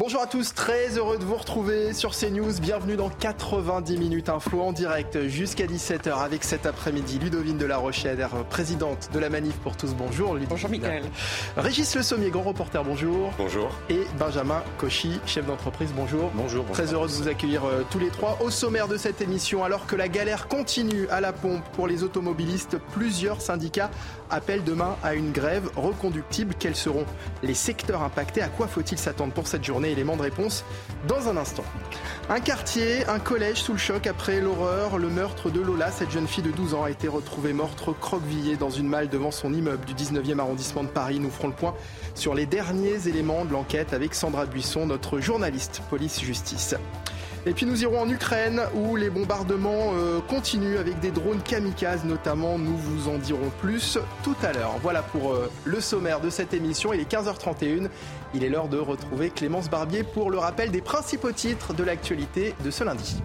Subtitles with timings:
[0.00, 2.58] Bonjour à tous, très heureux de vous retrouver sur CNews.
[2.58, 7.76] Bienvenue dans 90 minutes info en direct jusqu'à 17h avec cet après-midi Ludovine de la
[7.76, 9.94] Rochère, présidente de la Manif pour tous.
[9.94, 10.48] Bonjour Ludovine.
[10.48, 11.02] Bonjour Michael.
[11.58, 13.30] Régis Le Sommier, grand reporter, bonjour.
[13.36, 13.68] Bonjour.
[13.90, 16.30] Et Benjamin Cauchy, chef d'entreprise, bonjour.
[16.32, 16.64] Bonjour.
[16.72, 18.38] Très heureux de vous accueillir euh, tous les trois.
[18.40, 22.04] Au sommaire de cette émission, alors que la galère continue à la pompe pour les
[22.04, 23.90] automobilistes, plusieurs syndicats
[24.30, 26.54] appellent demain à une grève reconductible.
[26.58, 27.04] Quels seront
[27.42, 28.42] les secteurs impactés?
[28.42, 29.90] À quoi faut-il s'attendre pour cette journée?
[29.90, 30.64] Élément de réponse
[31.08, 31.64] dans un instant.
[32.28, 35.90] Un quartier, un collège sous le choc après l'horreur, le meurtre de Lola.
[35.90, 39.30] Cette jeune fille de 12 ans a été retrouvée morte recroquevillée dans une malle devant
[39.30, 41.18] son immeuble du 19e arrondissement de Paris.
[41.18, 41.74] Nous ferons le point
[42.14, 46.74] sur les derniers éléments de l'enquête avec Sandra Buisson, notre journaliste police-justice.
[47.46, 52.04] Et puis nous irons en Ukraine où les bombardements euh, continuent avec des drones kamikazes
[52.04, 52.58] notamment.
[52.58, 54.76] Nous vous en dirons plus tout à l'heure.
[54.82, 56.92] Voilà pour euh, le sommaire de cette émission.
[56.92, 57.88] Il est 15h31.
[58.34, 62.54] Il est l'heure de retrouver Clémence Barbier pour le rappel des principaux titres de l'actualité
[62.62, 63.22] de ce lundi.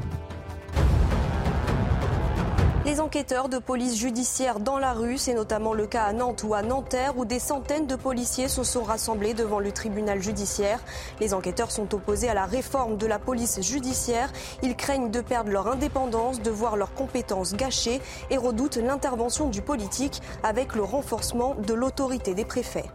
[2.85, 6.53] Les enquêteurs de police judiciaire dans la rue, c'est notamment le cas à Nantes ou
[6.53, 10.79] à Nanterre où des centaines de policiers se sont rassemblés devant le tribunal judiciaire.
[11.19, 14.31] Les enquêteurs sont opposés à la réforme de la police judiciaire.
[14.61, 19.63] Ils craignent de perdre leur indépendance, de voir leurs compétences gâchées et redoutent l'intervention du
[19.63, 22.85] politique avec le renforcement de l'autorité des préfets.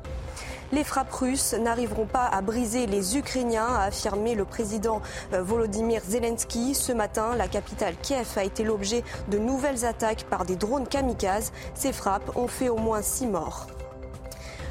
[0.73, 6.01] Les frappes russes n'arriveront pas à briser les Ukrainiens, a affirmé le président euh, Volodymyr
[6.07, 6.77] Zelensky.
[6.77, 11.53] Ce matin, la capitale Kiev a été l'objet de nouvelles attaques par des drones kamikazes.
[11.75, 13.67] Ces frappes ont fait au moins six morts.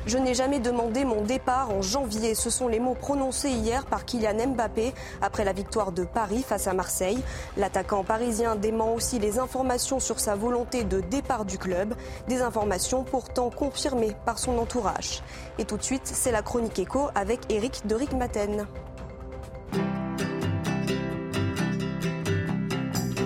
[0.05, 2.35] Je n'ai jamais demandé mon départ en janvier.
[2.35, 6.67] Ce sont les mots prononcés hier par Kylian Mbappé après la victoire de Paris face
[6.67, 7.21] à Marseille.
[7.57, 11.93] L'attaquant parisien dément aussi les informations sur sa volonté de départ du club,
[12.27, 15.21] des informations pourtant confirmées par son entourage.
[15.57, 18.65] Et tout de suite, c'est la chronique écho avec Eric de Maten.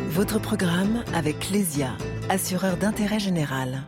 [0.09, 1.91] Votre programme avec Lesia,
[2.29, 3.83] assureur d'intérêt général.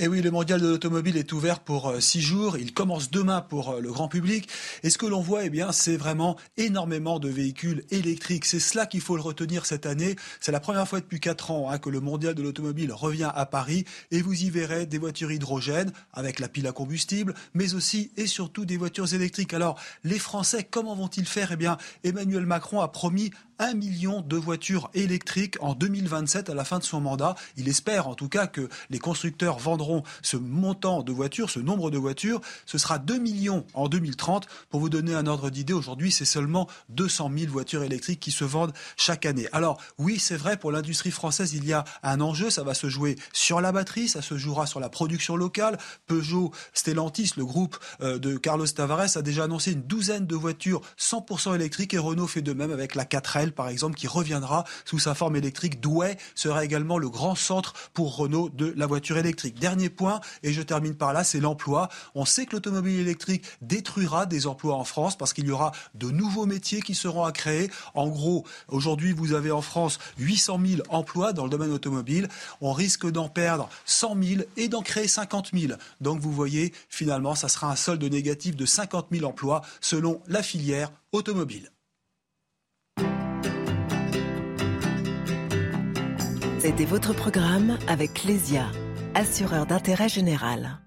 [0.00, 2.56] Et oui, le mondial de l'automobile est ouvert pour euh, six jours.
[2.56, 4.48] Il commence demain pour euh, le grand public.
[4.84, 8.44] Et ce que l'on voit, eh bien, c'est vraiment énormément de véhicules électriques.
[8.44, 10.14] C'est cela qu'il faut le retenir cette année.
[10.40, 13.44] C'est la première fois depuis quatre ans hein, que le mondial de l'automobile revient à
[13.44, 13.86] Paris.
[14.12, 18.28] Et vous y verrez des voitures hydrogènes avec la pile à combustible, mais aussi et
[18.28, 19.52] surtout des voitures électriques.
[19.52, 21.50] Alors, les Français, comment vont-ils faire?
[21.50, 26.64] Eh bien, Emmanuel Macron a promis un million de voitures électriques en 2027 à la
[26.64, 27.34] fin de son mandat.
[27.56, 31.90] Il espère en tout cas que les constructeurs vendront ce montant de voitures, ce nombre
[31.90, 32.40] de voitures.
[32.66, 34.46] Ce sera 2 millions en 2030.
[34.70, 38.44] Pour vous donner un ordre d'idée, aujourd'hui, c'est seulement 200 000 voitures électriques qui se
[38.44, 39.48] vendent chaque année.
[39.52, 42.50] Alors oui, c'est vrai, pour l'industrie française, il y a un enjeu.
[42.50, 45.78] Ça va se jouer sur la batterie, ça se jouera sur la production locale.
[46.06, 50.80] Peugeot, Stellantis, le groupe euh, de Carlos Tavares, a déjà annoncé une douzaine de voitures
[50.98, 54.98] 100% électriques et Renault fait de même avec la 4L par exemple, qui reviendra sous
[54.98, 55.80] sa forme électrique.
[55.80, 59.58] Douai sera également le grand centre pour Renault de la voiture électrique.
[59.58, 61.88] Dernier point, et je termine par là, c'est l'emploi.
[62.14, 66.10] On sait que l'automobile électrique détruira des emplois en France parce qu'il y aura de
[66.10, 67.70] nouveaux métiers qui seront à créer.
[67.94, 72.28] En gros, aujourd'hui, vous avez en France 800 000 emplois dans le domaine automobile.
[72.60, 75.74] On risque d'en perdre 100 000 et d'en créer 50 000.
[76.00, 80.42] Donc vous voyez, finalement, ça sera un solde négatif de 50 000 emplois selon la
[80.42, 81.70] filière automobile.
[86.58, 88.66] C'était votre programme avec Lesia,
[89.14, 90.80] assureur d'intérêt général.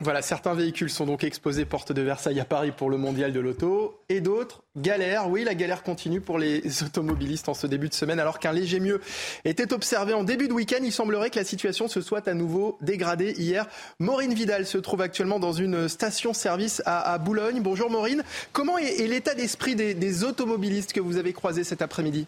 [0.00, 3.40] Voilà, certains véhicules sont donc exposés porte de Versailles à Paris pour le mondial de
[3.40, 5.28] l'auto et d'autres galère.
[5.28, 8.80] Oui, la galère continue pour les automobilistes en ce début de semaine alors qu'un léger
[8.80, 9.02] mieux
[9.44, 10.78] était observé en début de week-end.
[10.82, 13.66] Il semblerait que la situation se soit à nouveau dégradée hier.
[13.98, 17.60] Maureen Vidal se trouve actuellement dans une station-service à, Boulogne.
[17.60, 18.24] Bonjour Maureen.
[18.52, 22.26] Comment est, l'état d'esprit des automobilistes que vous avez croisés cet après-midi?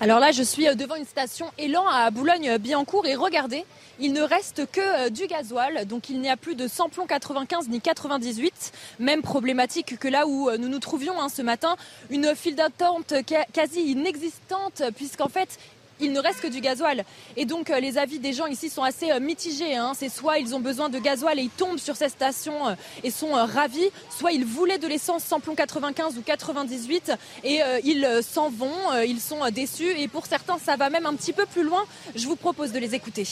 [0.00, 3.64] Alors là, je suis euh, devant une station Élan à Boulogne-Billancourt et regardez,
[4.00, 7.68] il ne reste que euh, du gasoil, donc il n'y a plus de samplon 95
[7.68, 8.72] ni 98.
[8.98, 11.76] Même problématique que là où euh, nous nous trouvions hein, ce matin,
[12.10, 13.14] une file d'attente
[13.52, 15.58] quasi inexistante puisqu'en fait,
[16.00, 17.04] il ne reste que du gasoil.
[17.36, 19.74] Et donc euh, les avis des gens ici sont assez euh, mitigés.
[19.74, 19.92] Hein.
[19.94, 23.10] C'est soit ils ont besoin de gasoil et ils tombent sur cette station euh, et
[23.10, 27.12] sont ravis, soit ils voulaient de l'essence sans plomb 95 ou 98
[27.44, 28.72] et ils s'en vont,
[29.06, 29.90] ils sont déçus.
[29.98, 31.84] Et pour certains, ça va même un petit peu plus loin.
[32.14, 33.26] Je vous propose de les écouter.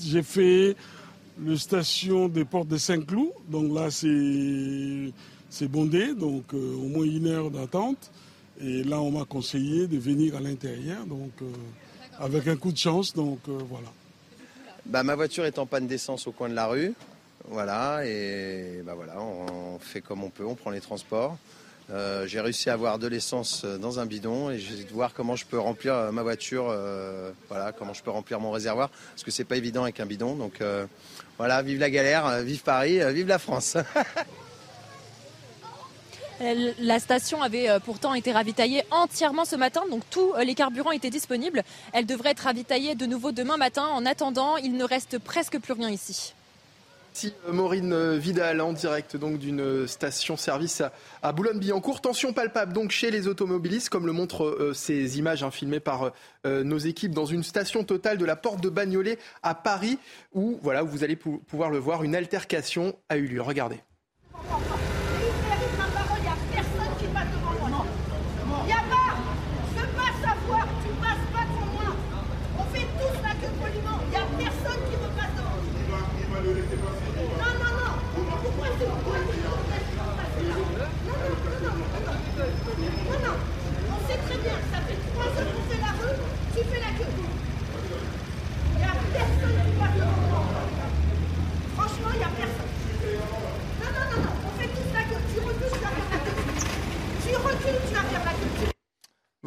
[0.00, 0.76] J'ai fait
[1.40, 3.30] le station des portes de Saint-Cloud.
[3.48, 8.10] Donc là, c'est bondé, donc au moins une heure d'attente.
[8.60, 11.46] Et là, on m'a conseillé de venir à l'intérieur, donc euh,
[12.18, 13.88] avec un coup de chance, donc euh, voilà.
[14.86, 16.92] Bah, ma voiture est en panne d'essence au coin de la rue,
[17.48, 21.36] voilà, et bah voilà, on fait comme on peut, on prend les transports.
[21.90, 25.36] Euh, j'ai réussi à avoir de l'essence dans un bidon et j'ai de voir comment
[25.36, 26.74] je peux remplir ma voiture,
[27.48, 30.34] voilà, comment je peux remplir mon réservoir, parce que c'est pas évident avec un bidon.
[30.34, 30.60] Donc
[31.38, 33.76] voilà, vive la galère, vive Paris, vive la France.
[36.40, 40.92] La station avait euh, pourtant été ravitaillée entièrement ce matin, donc tous euh, les carburants
[40.92, 41.64] étaient disponibles.
[41.92, 43.86] Elle devrait être ravitaillée de nouveau demain matin.
[43.86, 46.34] En attendant, il ne reste presque plus rien ici.
[47.12, 50.84] Merci euh, Maureen Vidal en direct donc d'une station-service
[51.22, 52.00] à, Boulogne-Billancourt.
[52.00, 56.12] Tension palpable donc chez les automobilistes, comme le montrent ces images hein, filmées par
[56.44, 59.98] nos équipes dans une station totale de la porte de Bagnolet à Paris,
[60.34, 63.42] où voilà, vous allez pouvoir le voir, une altercation a eu lieu.
[63.42, 63.80] Regardez.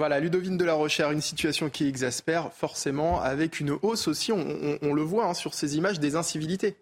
[0.02, 4.94] Voilà, Ludovine de la Rochère, une situation qui exaspère forcément, avec une hausse aussi, on,
[4.96, 6.76] le voit hein, sur ces images, des incivilités.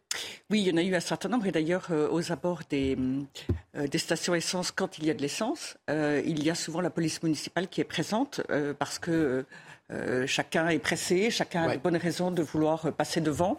[0.50, 2.98] Oui, il y en a eu un certain nombre, et d'ailleurs euh, aux abords des,
[3.76, 6.80] euh, des, stations essence, quand il y a de l'essence, euh, il y a souvent
[6.80, 8.40] la police municipale qui est présente,
[8.80, 9.44] parce que
[9.92, 13.58] euh, chacun est pressé, chacun a de bonnes raisons de vouloir euh, passer devant.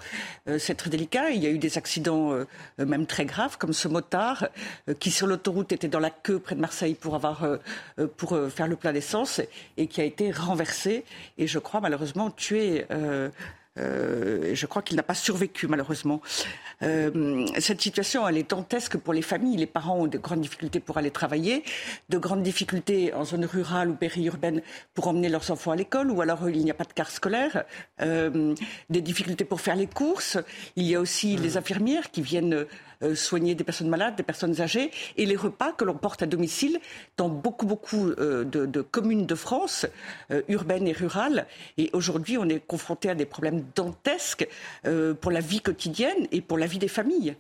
[0.49, 1.31] Euh, c'est très délicat.
[1.31, 2.33] Il y a eu des accidents
[2.79, 4.49] même très graves, comme ce motard
[4.99, 7.47] qui sur l'autoroute était dans la queue près de Marseille pour avoir
[8.17, 9.41] pour faire le plein d'essence
[9.77, 11.05] et qui a été renversé
[11.39, 12.87] et je crois malheureusement tué
[13.79, 16.21] euh, je crois qu'il n'a pas survécu, malheureusement.
[16.83, 19.57] Euh, cette situation, elle est dantesque pour les familles.
[19.57, 21.63] Les parents ont de grandes difficultés pour aller travailler,
[22.09, 24.61] de grandes difficultés en zone rurale ou périurbaine
[24.95, 27.65] pour emmener leurs enfants à l'école, ou alors il n'y a pas de car scolaire,
[28.01, 28.55] euh,
[28.89, 30.39] des difficultés pour faire les courses.
[30.77, 31.43] Il y a aussi mmh.
[31.43, 32.67] les infirmières qui viennent
[33.15, 36.79] soigner des personnes malades, des personnes âgées, et les repas que l'on porte à domicile
[37.17, 39.87] dans beaucoup, beaucoup euh, de, communes de France,
[40.31, 41.47] euh, urbaines et rurales.
[41.79, 44.47] Et aujourd'hui, on est confronté à des problèmes dantesques
[45.21, 47.37] pour la vie quotidienne et pour la vie des familles.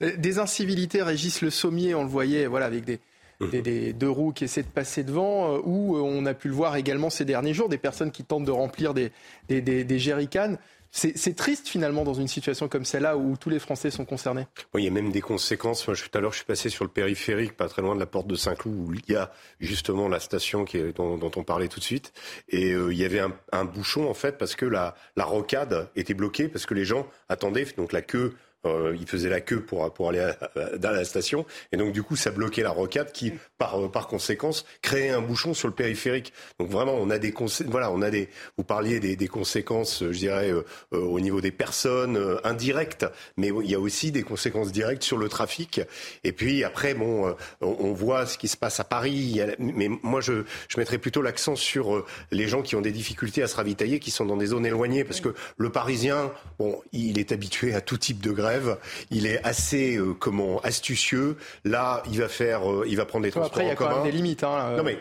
[0.00, 3.00] Des incivilités, Régis Le Sommier, on le voyait, voilà, avec des,
[3.40, 7.10] des, deux roues qui essaient de passer devant, ou on a pu le voir également
[7.10, 9.12] ces derniers jours, des personnes qui tentent de remplir des,
[9.48, 10.56] des, des jerrycans.
[10.96, 14.46] C'est triste finalement dans une situation comme celle-là où tous les Français sont concernés.
[14.72, 15.84] Oui, il y a même des conséquences.
[15.84, 18.28] Tout à l'heure, je suis passé sur le périphérique, pas très loin de la porte
[18.28, 20.64] de Saint-Cloud, où il y a justement la station
[20.94, 22.12] dont, on parlait tout de suite.
[22.48, 26.14] Et euh, il y avait un, bouchon en fait parce que la, la rocade était
[26.14, 28.34] bloquée, parce que les gens attendaient, donc la queue
[28.66, 30.32] euh, il faisait la queue pour, pour aller
[30.78, 31.46] dans la station.
[31.72, 35.20] Et donc, du coup, ça bloquait la rocade qui, par, euh, par conséquence, créait un
[35.20, 36.32] bouchon sur le périphérique.
[36.58, 37.34] Donc, vraiment, on a des
[37.66, 41.50] voilà, on a des, vous parliez des, des conséquences, je dirais, euh, au niveau des
[41.50, 43.06] personnes indirectes,
[43.36, 45.80] mais il y a aussi des conséquences directes sur le trafic.
[46.22, 49.40] Et puis, après, bon, on, voit ce qui se passe à Paris.
[49.58, 53.48] mais moi, je, je mettrais plutôt l'accent sur les gens qui ont des difficultés à
[53.48, 57.32] se ravitailler, qui sont dans des zones éloignées, parce que le Parisien, bon, il est
[57.32, 58.53] habitué à tout type de grève
[59.10, 61.36] il est assez euh, comment astucieux.
[61.64, 63.88] Là, il va faire, euh, il va prendre les transports Après, il y a quand
[63.88, 64.44] même des limites.
[64.44, 64.76] Hein, euh.
[64.76, 64.98] Non mais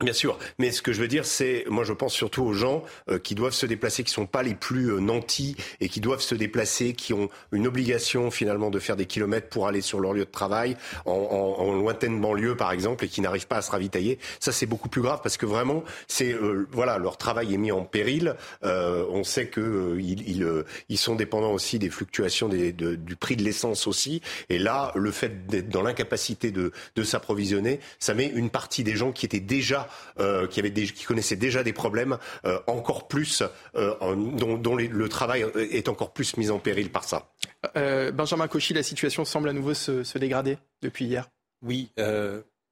[0.00, 2.84] Bien sûr, mais ce que je veux dire, c'est, moi je pense surtout aux gens
[3.10, 6.20] euh, qui doivent se déplacer, qui sont pas les plus euh, nantis et qui doivent
[6.20, 10.12] se déplacer, qui ont une obligation finalement de faire des kilomètres pour aller sur leur
[10.12, 13.62] lieu de travail, en, en, en lointaine banlieue par exemple, et qui n'arrivent pas à
[13.62, 14.20] se ravitailler.
[14.38, 17.72] Ça c'est beaucoup plus grave parce que vraiment, c'est euh, voilà, leur travail est mis
[17.72, 18.36] en péril.
[18.62, 20.46] on sait que ils,
[20.88, 24.22] ils, sont dépendants aussi des fluctuations des, du prix de l'essence aussi.
[24.48, 28.94] Et là, le fait d'être dans l'incapacité de, de s'approvisionner, ça met une partie des
[28.94, 29.87] gens qui étaient déjà
[30.18, 33.42] euh, qui, avait qui connaissaient déjà des problèmes euh, encore plus,
[33.74, 37.30] euh, dont, le travail est encore plus mis en péril par ça.
[37.74, 41.28] Benjamin Cauchy, la situation semble à nouveau se, dégrader depuis hier.
[41.62, 41.90] Oui,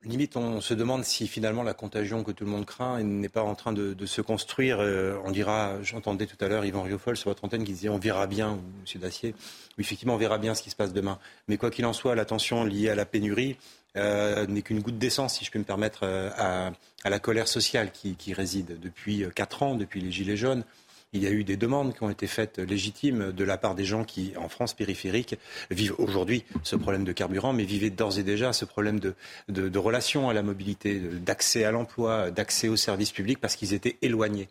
[0.06, 3.42] limite, on se demande si finalement la contagion que tout le monde craint n'est pas
[3.42, 4.78] en train de, se construire.
[4.80, 7.98] Euh, on dira, j'entendais tout à l'heure Yvan Riofol sur votre antenne qui disait on
[7.98, 8.60] verra bien, ou
[8.94, 9.00] M.
[9.00, 9.34] Dacier,
[9.76, 11.18] oui, effectivement, on verra bien ce qui se passe demain.
[11.48, 13.56] Mais quoi qu'il en soit, la tension liée à la pénurie
[13.96, 16.72] euh, n'est qu'une goutte d'essence, si je puis me permettre, euh, à,
[17.08, 20.64] la colère sociale qui, réside depuis quatre ans, depuis les Gilets jaunes
[21.12, 23.84] il y a eu des demandes qui ont été faites légitimes de la part des
[23.84, 25.36] gens qui, en France périphérique,
[25.70, 29.14] vivent aujourd'hui ce problème de carburant, mais vivaient d'ores et déjà ce problème de,
[29.48, 33.96] de, relation à la mobilité, d'accès à l'emploi, d'accès aux services publics, parce qu'ils étaient
[34.02, 34.48] éloignés.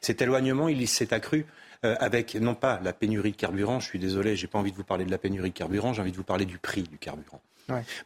[0.00, 1.46] Cet éloignement, il s'est accru
[1.84, 4.76] euh, avec non pas la pénurie de carburant, je suis désolé, j'ai pas envie de
[4.76, 6.98] vous parler de la pénurie de carburant, j'ai envie de vous parler du prix du
[6.98, 7.40] carburant.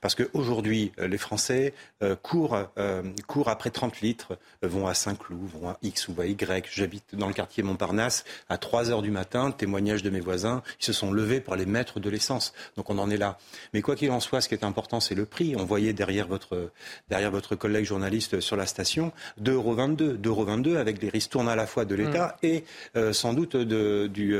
[0.01, 5.49] Parce qu'aujourd'hui, euh, les Français euh, courent, euh, courent après 30 litres, vont à Saint-Cloud,
[5.61, 6.69] vont à X ou à Y.
[6.73, 10.85] J'habite dans le quartier Montparnasse à 3 heures du matin, témoignage de mes voisins, ils
[10.85, 12.53] se sont levés pour aller mettre de l'essence.
[12.77, 13.39] Donc on en est là.
[13.73, 15.55] Mais quoi qu'il en soit, ce qui est important, c'est le prix.
[15.57, 16.71] On voyait derrière votre,
[17.09, 21.57] derrière votre collègue journaliste sur la station 2,22 2,22 22 avec des risques tournent à
[21.57, 22.47] la fois de l'État mm.
[22.47, 22.65] et
[23.13, 24.37] sans doute de, du,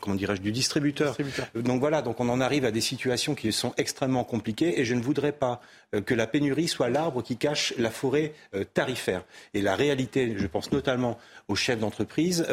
[0.00, 1.16] comment dirais-je, du distributeur.
[1.54, 4.94] Donc voilà, donc on en arrive à des situations qui sont extrêmement compliquées et je
[4.94, 5.60] ne voudrais pas
[5.94, 9.24] euh, que la pénurie soit l'arbre qui cache la forêt euh, tarifaire.
[9.54, 11.18] Et la réalité, je pense notamment
[11.48, 12.44] aux chefs d'entreprise,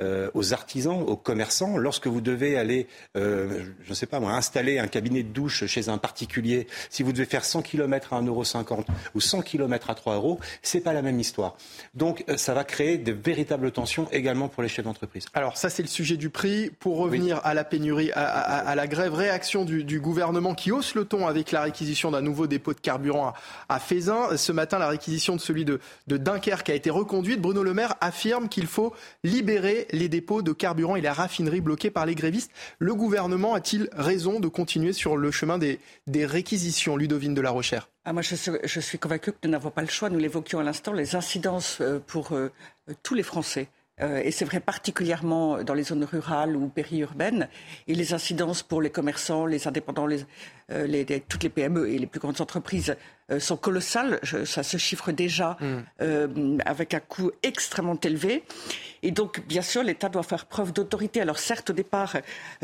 [0.00, 4.78] euh, aux artisans, aux commerçants, lorsque vous devez aller, je ne sais pas moi, installer
[4.78, 8.84] un cabinet de douche chez un particulier, si vous devez faire 100 km à 1,50€
[9.14, 11.56] ou 100 km à 3 euros, c'est pas la même histoire.
[11.94, 15.26] Donc ça va créer de véritables tensions également pour les chefs d'entreprise.
[15.34, 16.70] Alors ça c'est le sujet du prix.
[16.78, 21.04] Pour revenir à la pénurie, à, la grève, réaction du, du gouvernement qui hausse le
[21.04, 23.32] ton avec la réquisition d'un nouveau dépôt de carburant
[23.68, 24.36] à, Fézin.
[24.36, 27.40] Ce matin, la réquisition de celui de, Dunkerque a été reconduite.
[27.40, 31.90] Bruno Le Maire affirme qu'il faut libérer les dépôts de carburant et la raffinerie bloquée
[31.90, 32.50] par les grévistes.
[32.78, 35.78] Le gouvernement a-t-il raison de continuer sur le chemin des,
[36.26, 37.88] réquisitions Ludovine de la Rochère?
[38.04, 40.10] Ah, moi, je suis, je convaincu que nous n'avons pas le choix.
[40.10, 42.50] Nous l'évoquions à l'instant, les incidences euh, pour euh,
[43.02, 43.68] tous les Français
[44.00, 47.48] euh, et c'est vrai particulièrement dans les zones rurales ou périurbaines,
[47.88, 50.06] et les incidences pour les commerçants, les indépendants,
[51.28, 52.96] toutes les PME et les plus grandes entreprises
[53.38, 54.20] sont colossales.
[54.44, 56.60] ça se chiffre déjà mm.
[56.64, 58.42] avec un coût extrêmement élevé.
[59.02, 61.20] Et donc, bien sûr, l'État doit faire preuve d'autorité.
[61.20, 62.16] Alors, certes, au départ,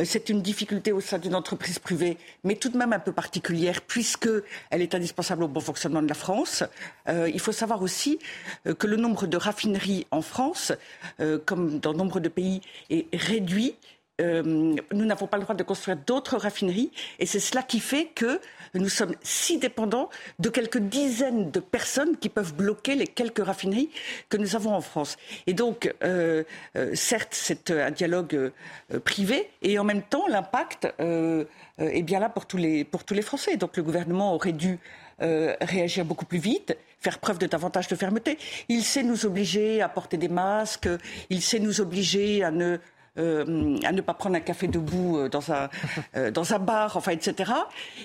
[0.02, 3.83] c'est une difficulté au sein d'une entreprise privée, mais tout de même un peu particulière,
[3.83, 6.64] puisqu'elle est indispensable au bon fonctionnement de la France.
[7.09, 8.18] il faut savoir aussi
[8.64, 10.73] que le nombre de raffineries en France
[11.21, 13.75] euh, comme dans nombre de pays, est réduit.
[14.21, 18.06] Euh, nous n'avons pas le droit de construire d'autres raffineries et c'est cela qui fait
[18.14, 18.40] que
[18.75, 23.90] nous sommes si dépendants de quelques dizaines de personnes qui peuvent bloquer les quelques raffineries
[24.28, 25.16] que nous avons en France.
[25.49, 26.44] Et donc, euh,
[26.94, 28.52] certes, c'est un dialogue
[29.04, 33.23] privé et en même temps, l'impact est bien là pour tous, les, pour tous les
[33.23, 33.56] Français.
[33.56, 34.78] Donc le gouvernement aurait dû
[35.18, 38.38] réagir beaucoup plus vite faire preuve de davantage de fermeté.
[38.71, 40.88] Il sait nous obliger à porter des masques,
[41.28, 42.78] il sait nous obliger à ne
[43.16, 45.71] euh, à ne pas prendre un café debout euh, dans un,
[46.16, 47.52] euh, dans un bar, enfin, etc.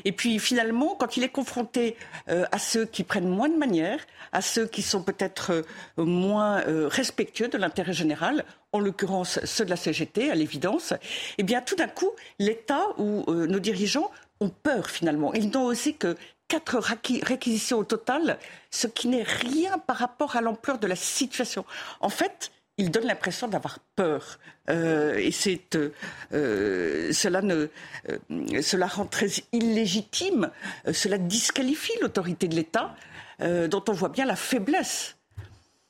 [0.05, 1.95] Et puis finalement, quand il est confronté
[2.27, 3.99] à ceux qui prennent moins de manières,
[4.31, 5.63] à ceux qui sont peut-être
[5.97, 10.93] moins respectueux de l'intérêt général, en l'occurrence ceux de la CGT, à l'évidence,
[11.37, 15.33] eh bien tout d'un coup, l'État ou nos dirigeants ont peur finalement.
[15.33, 16.15] Ils n'ont aussi que
[16.47, 16.77] quatre
[17.23, 18.37] réquisitions au total,
[18.69, 21.65] ce qui n'est rien par rapport à l'ampleur de la situation.
[21.99, 24.39] En fait, il donne l'impression d'avoir peur.
[24.69, 25.31] Euh, et
[25.75, 25.89] euh,
[26.33, 30.49] euh, cela rend très illégitime,
[30.91, 32.95] cela disqualifie l'autorité de l'État,
[33.39, 35.15] dont on voit bien la faiblesse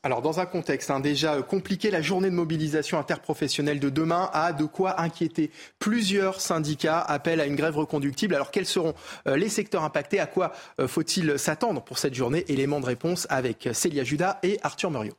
[0.01, 4.53] alors, dans un contexte hein, déjà compliqué, la journée de mobilisation interprofessionnelle de demain a
[4.53, 5.51] de quoi inquiéter.
[5.77, 8.34] Plusieurs syndicats appellent à une grève reconductible.
[8.34, 8.93] Alors, quels seront
[9.25, 10.22] les secteurs impactés?
[10.22, 10.53] À quoi
[10.88, 12.46] faut-il s'attendre pour cette journée?
[12.48, 15.17] Élément de réponse avec Célia Judas et Arthur Muriot.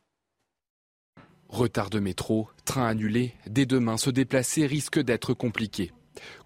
[1.51, 5.91] Retard de métro, train annulé, dès demain se déplacer risque d'être compliqué.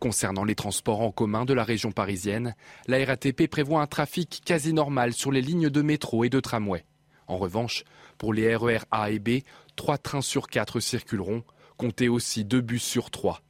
[0.01, 2.55] Concernant les transports en commun de la région parisienne,
[2.87, 6.87] la RATP prévoit un trafic quasi normal sur les lignes de métro et de tramway.
[7.27, 7.85] En revanche,
[8.17, 9.41] pour les RER A et B,
[9.77, 11.45] trois trains sur quatre circuleront,
[11.77, 13.43] comptez aussi deux bus sur trois.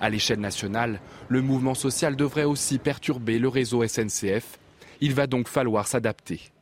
[0.00, 4.60] À l'échelle nationale, le mouvement social devrait aussi perturber le réseau SNCF.
[5.00, 6.52] Il va donc falloir s'adapter.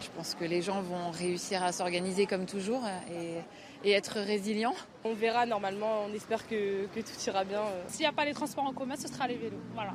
[0.00, 2.84] Je pense que les gens vont réussir à s'organiser comme toujours
[3.84, 4.74] être résilients.
[5.04, 7.62] On verra normalement, on espère que, que tout ira bien.
[7.88, 9.60] S'il n'y a pas les transports en commun, ce sera les vélos.
[9.74, 9.94] Voilà.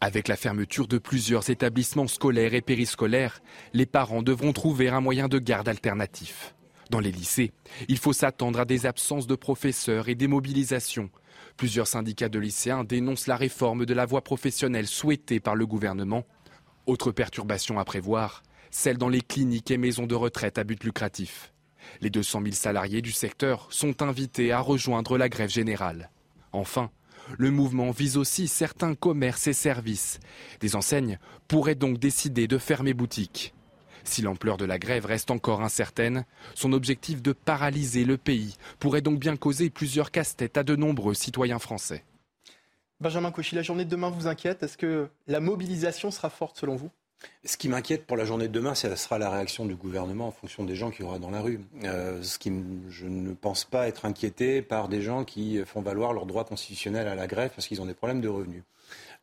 [0.00, 3.40] Avec la fermeture de plusieurs établissements scolaires et périscolaires,
[3.72, 6.54] les parents devront trouver un moyen de garde alternatif.
[6.90, 7.52] Dans les lycées,
[7.88, 11.08] il faut s'attendre à des absences de professeurs et des mobilisations.
[11.56, 16.24] Plusieurs syndicats de lycéens dénoncent la réforme de la voie professionnelle souhaitée par le gouvernement.
[16.86, 21.51] Autre perturbation à prévoir, celles dans les cliniques et maisons de retraite à but lucratif.
[22.00, 26.10] Les 200 000 salariés du secteur sont invités à rejoindre la grève générale.
[26.52, 26.90] Enfin,
[27.38, 30.20] le mouvement vise aussi certains commerces et services.
[30.60, 33.54] Des enseignes pourraient donc décider de fermer boutique.
[34.04, 36.24] Si l'ampleur de la grève reste encore incertaine,
[36.54, 41.14] son objectif de paralyser le pays pourrait donc bien causer plusieurs casse-têtes à de nombreux
[41.14, 42.04] citoyens français.
[43.00, 46.76] Benjamin Cauchy, la journée de demain vous inquiète Est-ce que la mobilisation sera forte selon
[46.76, 46.90] vous?
[47.44, 50.32] Ce qui m'inquiète pour la journée de demain, ce sera la réaction du gouvernement en
[50.32, 51.60] fonction des gens qu'il y aura dans la rue.
[51.84, 52.52] Euh, ce qui,
[52.88, 57.08] je ne pense pas être inquiété par des gens qui font valoir leur droit constitutionnel
[57.08, 58.62] à la grève parce qu'ils ont des problèmes de revenus.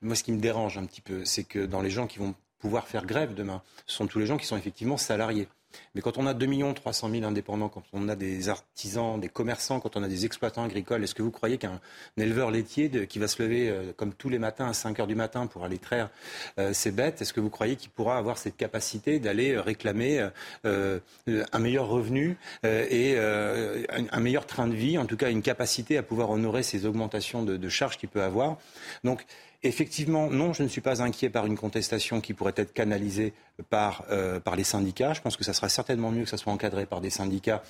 [0.02, 2.34] Moi, ce qui me dérange un petit peu, c'est que dans les gens qui vont
[2.60, 3.62] pouvoir faire grève demain.
[3.88, 5.48] Ce sont tous les gens qui sont effectivement salariés.
[5.96, 9.80] Mais quand on a 2 300 000 indépendants, quand on a des artisans, des commerçants,
[9.80, 11.80] quand on a des exploitants agricoles, est-ce que vous croyez qu'un
[12.18, 15.16] éleveur laitier qui va se lever euh, comme tous les matins à 5 heures du
[15.16, 16.10] matin pour aller traire
[16.58, 20.28] euh, ses bêtes, est-ce que vous croyez qu'il pourra avoir cette capacité d'aller euh, réclamer
[20.66, 26.04] un meilleur revenu et un, meilleur train de vie, en tout cas une capacité à
[26.04, 28.58] pouvoir honorer ces augmentations de, charges qu'il peut avoir?
[29.04, 29.26] Donc,
[29.62, 33.34] Effectivement, non, je ne suis pas inquiet par une contestation qui pourrait être canalisée
[33.70, 35.14] par, euh, par les syndicats.
[35.14, 37.62] Je pense que ça sera certainement mieux que ça soit encadré par des syndicats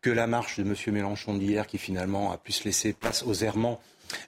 [0.00, 0.74] que la marche de M.
[0.94, 3.78] Mélenchon d'hier qui finalement a pu se laisser place aux errements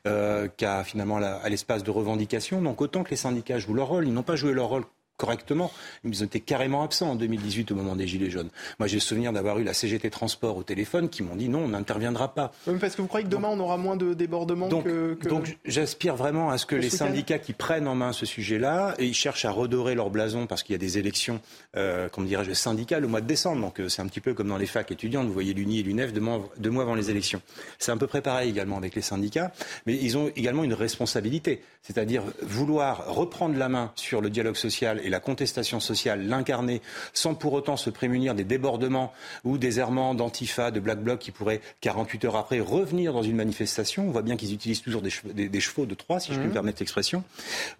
[0.06, 0.48] euh,
[0.84, 2.60] finalement à l'espace de revendication.
[2.60, 4.84] Donc autant que les syndicats jouent leur rôle, ils n'ont pas joué leur rôle
[5.16, 5.70] correctement.
[6.04, 8.50] Ils ont été carrément absents en 2018 au moment des Gilets jaunes.
[8.78, 11.60] Moi, j'ai le souvenir d'avoir eu la CGT Transport au téléphone qui m'ont dit non,
[11.60, 12.52] on n'interviendra pas.
[12.80, 16.16] parce que vous croyez que demain, on aura moins de débordements donc, que, Donc, j'aspire
[16.16, 19.44] vraiment à ce que les syndicats qui prennent en main ce sujet-là, et ils cherchent
[19.44, 21.40] à redorer leur blason parce qu'il y a des élections,
[21.76, 23.60] euh, comme dirais-je, syndicales au mois de décembre.
[23.62, 25.26] Donc, euh, c'est un petit peu comme dans les facs étudiantes.
[25.26, 27.40] Vous voyez l'UNI et l'UNEF deux mois, deux mois avant les élections.
[27.78, 29.52] C'est à peu près pareil également avec les syndicats.
[29.86, 35.00] Mais ils ont également une responsabilité, c'est-à-dire vouloir reprendre la main sur le dialogue social
[35.06, 36.82] et la contestation social, l'incarner,
[37.12, 39.12] sans pour autant se prémunir des débordements
[39.44, 43.36] ou des errements d'Antifa, de Black Bloc qui pourraient, 48 heures après, revenir dans une
[43.36, 44.08] manifestation.
[44.08, 46.52] On voit bien qu'ils utilisent toujours des chevaux, de Troie, si je peux me mhm.
[46.52, 47.22] permettre l'expression.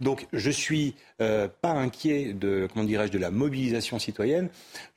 [0.01, 4.49] Donc, je suis euh, pas inquiet de, comment dirais-je, de la mobilisation citoyenne.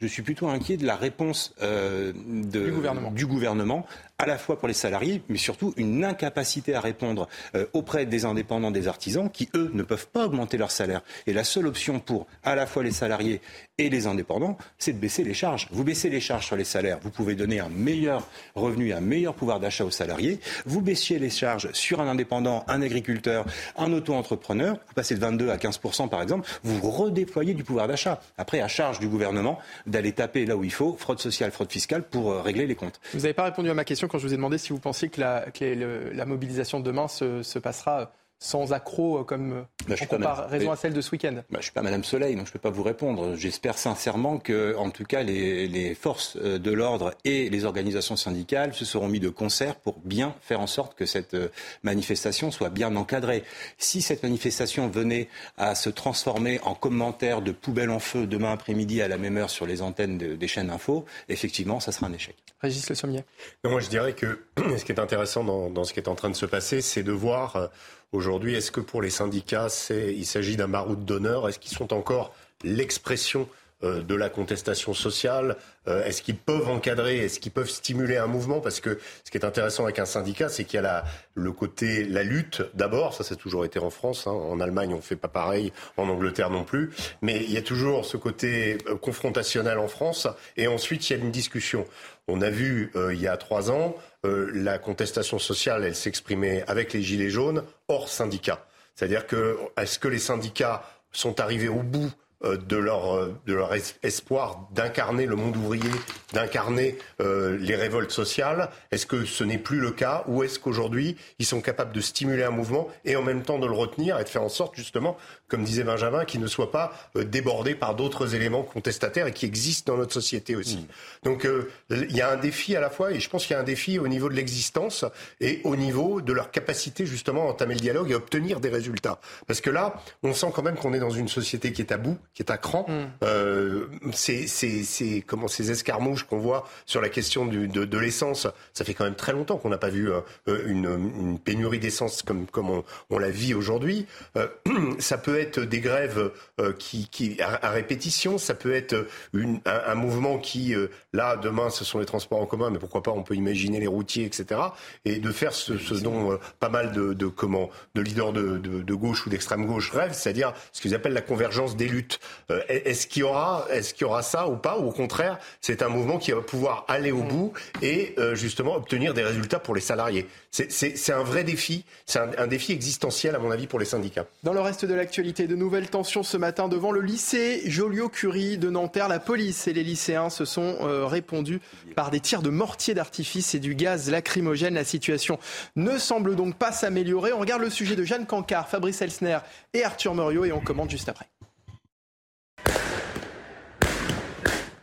[0.01, 3.11] Je suis plutôt inquiet de la réponse euh, du gouvernement.
[3.11, 3.85] du gouvernement
[4.19, 8.25] à la fois pour les salariés, mais surtout une incapacité à répondre euh, auprès des
[8.25, 11.01] indépendants, des artisans, qui, eux, ne peuvent pas augmenter leur salaire.
[11.25, 13.41] Et la seule option pour à la fois les salariés
[13.79, 15.67] et les indépendants, c'est de baisser les charges.
[15.71, 19.33] Vous baissez les charges sur les salaires, vous pouvez donner un meilleur revenu, un meilleur
[19.33, 20.39] pouvoir d'achat aux salariés.
[20.65, 23.45] Vous baissiez les charges sur un indépendant, un agriculteur,
[23.77, 28.21] un auto-entrepreneur, vous passez de 22 à 15% par exemple, vous redéployez du pouvoir d'achat.
[28.37, 32.03] Après, à charge du gouvernement d'aller taper là où il faut, fraude sociale, fraude fiscale,
[32.03, 32.99] pour euh, régler les comptes.
[33.13, 35.09] Vous n'avez pas répondu à ma question quand je vous ai demandé si vous pensiez
[35.09, 40.05] que la, mobilisation de demain se, se passera sans accroc euh, comme euh, bah, en
[40.05, 42.51] comparaison à celle de ce week-end bah, Je ne suis pas Madame Soleil, donc je
[42.51, 43.35] ne peux pas vous répondre.
[43.35, 48.15] J'espère sincèrement que, en tout cas, les, les forces euh, de l'ordre et les organisations
[48.15, 51.35] syndicales se seront mis de concert pour bien faire en sorte que cette
[51.83, 53.43] manifestation soit bien encadrée.
[53.77, 59.01] Si cette manifestation venait à se transformer en commentaire de poubelle en feu demain après-midi
[59.01, 62.35] à la même heure sur les antennes des chaînes info, effectivement, ça sera un échec.
[62.61, 63.23] Régis Le Sommier.
[63.63, 64.39] moi, je dirais que
[64.77, 67.03] ce qui est intéressant dans, dans ce qui est en train de se passer, c'est
[67.03, 67.69] de voir
[68.11, 71.47] Aujourd'hui, est-ce que pour les syndicats, il s'agit d'un baroud d'honneur?
[71.47, 73.47] Est-ce qu'ils sont encore l'expression
[73.83, 75.57] euh, de la contestation sociale?
[75.87, 77.19] Euh, Est-ce qu'ils peuvent encadrer?
[77.19, 78.61] Est-ce qu'ils peuvent stimuler un mouvement?
[78.61, 81.03] Parce que ce qui est intéressant avec un syndicat, c'est qu'il y a la,
[81.35, 84.25] le côté, la lutte d'abord, ça, a toujours été en France.
[84.25, 84.31] Hein.
[84.31, 86.89] En Allemagne, on fait pas pareil, en Angleterre non plus.
[87.21, 90.27] Mais il y a toujours ce côté euh, confrontationnel en France.
[90.57, 91.85] Et ensuite, il y a une discussion.
[92.29, 96.91] On a vu il y a trois ans euh, la contestation sociale, elle s'exprimait avec
[96.91, 98.65] les Gilets jaunes hors syndicats.
[98.95, 102.11] C'est-à-dire que est-ce que les syndicats sont arrivés au bout
[102.45, 105.91] euh, de leur, euh, espoir d'incarner le monde ouvrier,
[106.31, 108.69] d'incarner euh, les révoltes sociales?
[108.91, 110.23] Est-ce que ce n'est plus le cas?
[110.27, 113.67] Ou est-ce qu'aujourd'hui, ils sont capables de stimuler un mouvement et en même temps de
[113.67, 115.17] le retenir et de faire en sorte, justement,
[115.49, 119.93] comme disait Benjamin, qu'il ne soit pas débordé par d'autres éléments contestataires et qui existent
[119.93, 120.85] dans notre société aussi mmh.
[121.23, 121.47] Donc,
[121.89, 123.65] il y a un défi à la fois, et je pense qu'il y a un
[123.65, 125.05] défi au niveau de l'existence
[125.41, 129.19] et au niveau de leur capacité, justement, à entamer le dialogue et obtenir des résultats.
[129.47, 131.97] Parce que là, on sent quand même qu'on est dans une société qui est à
[131.97, 132.85] bout qui est à cran.
[132.87, 133.07] Mm.
[133.23, 138.47] Euh, c'est comment ces escarmouches qu'on voit sur la question du, de, de l'essence.
[138.73, 140.21] Ça fait quand même très longtemps qu'on n'a pas vu euh,
[140.65, 140.85] une,
[141.19, 144.05] une, pénurie d'essence comme, comme on, on la vit aujourd'hui.
[144.37, 144.47] Euh,
[144.99, 148.37] ça peut être des grèves euh, qui, qui à, répétition.
[148.37, 152.41] Ça peut être une, un, un, mouvement qui, euh, là, demain, ce sont les transports
[152.41, 154.59] en commun, mais pourquoi pas, on peut imaginer les routiers, etc.
[155.05, 158.81] Et de faire ce, ce dont pas mal de, de, comment, de leaders de, de,
[158.81, 162.19] de gauche ou d'extrême gauche rêvent, c'est-à-dire ce qu'ils appellent la convergence des luttes.
[162.51, 165.39] Euh, est-ce qu'il y aura, est-ce qu'il y aura ça ou pas Ou au contraire,
[165.61, 169.59] c'est un mouvement qui va pouvoir aller au bout et euh, justement obtenir des résultats
[169.59, 170.27] pour les salariés.
[170.51, 174.25] C'est un vrai défi, c'est un, défi existentiel à mon avis pour les syndicats.
[174.41, 178.69] Dans le reste de l'actualité, de nouvelles tensions ce matin devant le lycée Joliot-Curie de
[178.69, 179.07] Nanterre.
[179.07, 181.61] La police et les lycéens se sont euh, répondus
[181.95, 184.73] par des tirs de mortier d'artifice et du gaz lacrymogène.
[184.73, 185.37] La situation
[185.75, 187.31] ne semble donc pas s'améliorer.
[187.31, 189.37] On regarde le sujet de Jeanne Cancard, Fabrice Elsner
[189.73, 191.27] et Arthur Muriot et on commande juste après.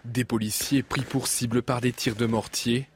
[0.04, 2.86] Des policiers pris pour cible par des tirs de mortier,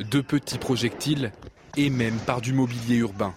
[0.00, 1.30] de petits projectiles
[1.76, 3.32] et même par du mobilier urbain.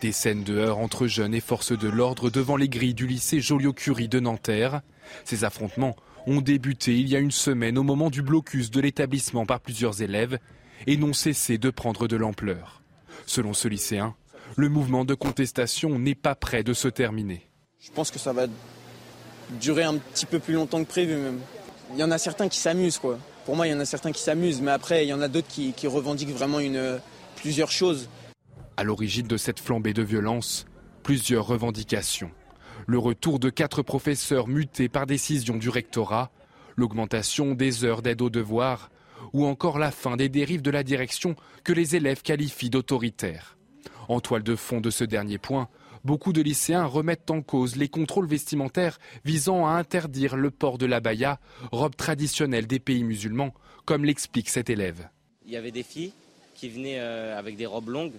[0.00, 3.40] Des scènes de heurts entre jeunes et forces de l'ordre devant les grilles du lycée
[3.40, 4.82] Joliot-Curie de Nanterre.
[5.24, 9.44] Ces affrontements ont débuté il y a une semaine au moment du blocus de l'établissement
[9.44, 10.38] par plusieurs élèves
[10.86, 12.82] et n'ont cessé de prendre de l'ampleur.
[13.26, 14.14] Selon ce lycéen,
[14.56, 17.48] le mouvement de contestation n'est pas prêt de se terminer.
[17.80, 18.46] Je pense que ça va
[19.60, 21.40] durer un petit peu plus longtemps que prévu même.
[21.94, 23.18] Il y en a certains qui s'amusent quoi.
[23.46, 25.28] Pour moi, il y en a certains qui s'amusent, mais après, il y en a
[25.28, 26.58] d'autres qui, revendiquent vraiment
[27.36, 28.10] plusieurs choses.
[28.78, 30.64] À l'origine de cette flambée de violence,
[31.02, 32.30] plusieurs revendications.
[32.86, 36.30] Le retour de quatre professeurs mutés par décision du rectorat,
[36.76, 38.92] l'augmentation des heures d'aide aux devoirs,
[39.32, 43.58] ou encore la fin des dérives de la direction que les élèves qualifient d'autoritaires.
[44.06, 45.68] En toile de fond de ce dernier point,
[46.04, 50.86] beaucoup de lycéens remettent en cause les contrôles vestimentaires visant à interdire le port de
[50.86, 51.40] l'abaya,
[51.72, 53.54] robe traditionnelle des pays musulmans,
[53.86, 55.08] comme l'explique cet élève.
[55.44, 56.12] Il y avait des filles
[56.54, 58.14] qui venaient euh, avec des robes longues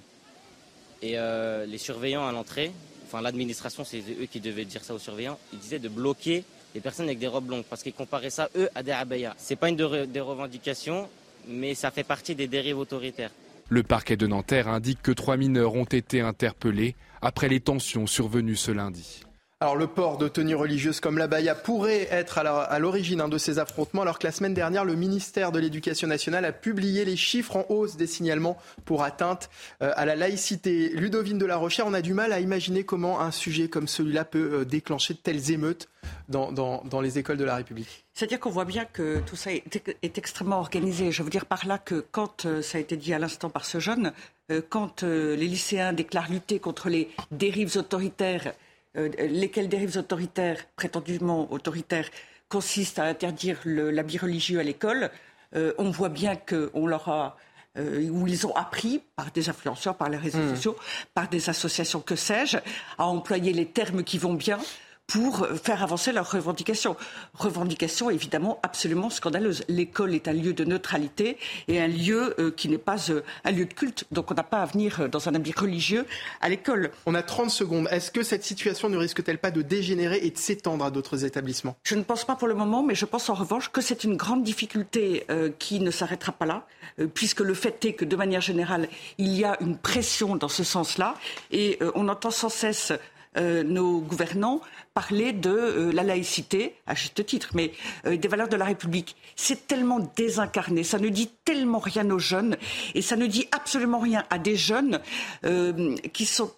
[1.02, 2.72] et euh, les surveillants à l'entrée,
[3.06, 6.44] enfin l'administration, c'est eux qui devaient dire ça aux surveillants, ils disaient de bloquer
[6.76, 9.34] les personnes avec des robes longues parce qu'ils comparaient ça eux à des abayas.
[9.38, 11.08] C'est pas une des revendications,
[11.48, 13.32] mais ça fait partie des dérives autoritaires.
[13.70, 18.56] Le parquet de Nanterre indique que trois mineurs ont été interpellés après les tensions survenues
[18.56, 19.22] ce lundi.
[19.62, 24.04] Alors le port de tenues religieuses comme l'abaya pourrait être à l'origine de ces affrontements,
[24.04, 27.66] alors que la semaine dernière, le ministère de l'Éducation nationale a publié les chiffres en
[27.68, 29.50] hausse des signalements pour atteinte
[29.84, 30.92] euh, à la laïcité.
[30.94, 34.24] Ludovine de la Rochère, on a du mal à imaginer comment un sujet comme celui-là
[34.24, 35.90] peut euh, déclencher de telles émeutes
[36.30, 38.06] dans, dans, les écoles de la République.
[38.14, 39.66] C'est-à-dire qu'on voit bien que tout ça est,
[40.02, 41.12] est, extrêmement organisé.
[41.12, 43.66] Je veux dire par là que quand, euh, ça a été dit à l'instant par
[43.66, 44.14] ce jeune,
[44.70, 48.54] quand les lycéens déclarent lutter contre les dérives autoritaires,
[48.98, 52.10] euh, lesquelles dérives autoritaires, prétendument autoritaires,
[52.48, 55.12] consistent à interdire l'habit religieux à l'école,
[55.56, 57.38] euh, on voit bien qu'on leur a
[57.78, 60.56] euh, où ils ont appris par des influenceurs, par les réseaux mmh.
[60.56, 60.76] sociaux,
[61.14, 62.58] par des associations, que sais-je,
[62.98, 64.58] à employer les termes qui vont bien
[65.10, 66.96] pour faire avancer leurs revendications.
[67.34, 69.64] Revendications évidemment absolument scandaleuses.
[69.68, 73.52] L'école est un lieu de neutralité et un lieu euh, qui n'est pas euh, un
[73.52, 74.06] lieu de culte.
[74.12, 76.06] Donc on n'a pas à venir euh, dans un habit religieux
[76.42, 76.92] à l'école.
[77.08, 77.88] On a 30 secondes.
[77.90, 81.76] Est-ce que cette situation ne risque-t-elle pas de dégénérer et de s'étendre à d'autres établissements?
[81.84, 84.16] Je ne pense pas pour le moment, mais je pense en revanche que c'est une
[84.16, 85.26] grande difficulté
[85.58, 86.66] qui ne s'arrêtera pas là,
[87.14, 90.64] puisque le fait est que de manière générale, il y a une pression dans ce
[90.64, 91.16] sens-là
[91.52, 92.94] et on entend sans cesse
[93.36, 94.62] nos gouvernants
[94.94, 97.72] parler de euh, la laïcité, à juste titre, mais
[98.06, 99.16] euh, des valeurs de la République.
[99.36, 102.58] C'est tellement désincarné, ça ne dit tellement rien aux jeunes,
[102.96, 105.00] et ça ne dit absolument rien à des jeunes
[105.46, 106.52] euh, qui sont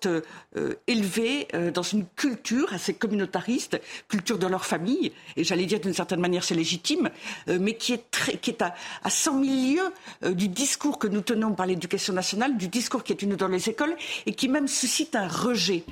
[0.87, 6.19] élevés dans une culture assez communautariste, culture de leur famille, et j'allais dire d'une certaine
[6.19, 7.09] manière c'est légitime,
[7.47, 11.21] mais qui est, très, qui est à, à 100 000 lieues du discours que nous
[11.21, 14.67] tenons par l'éducation nationale, du discours qui est tenu dans les écoles, et qui même
[14.67, 15.83] suscite un rejet.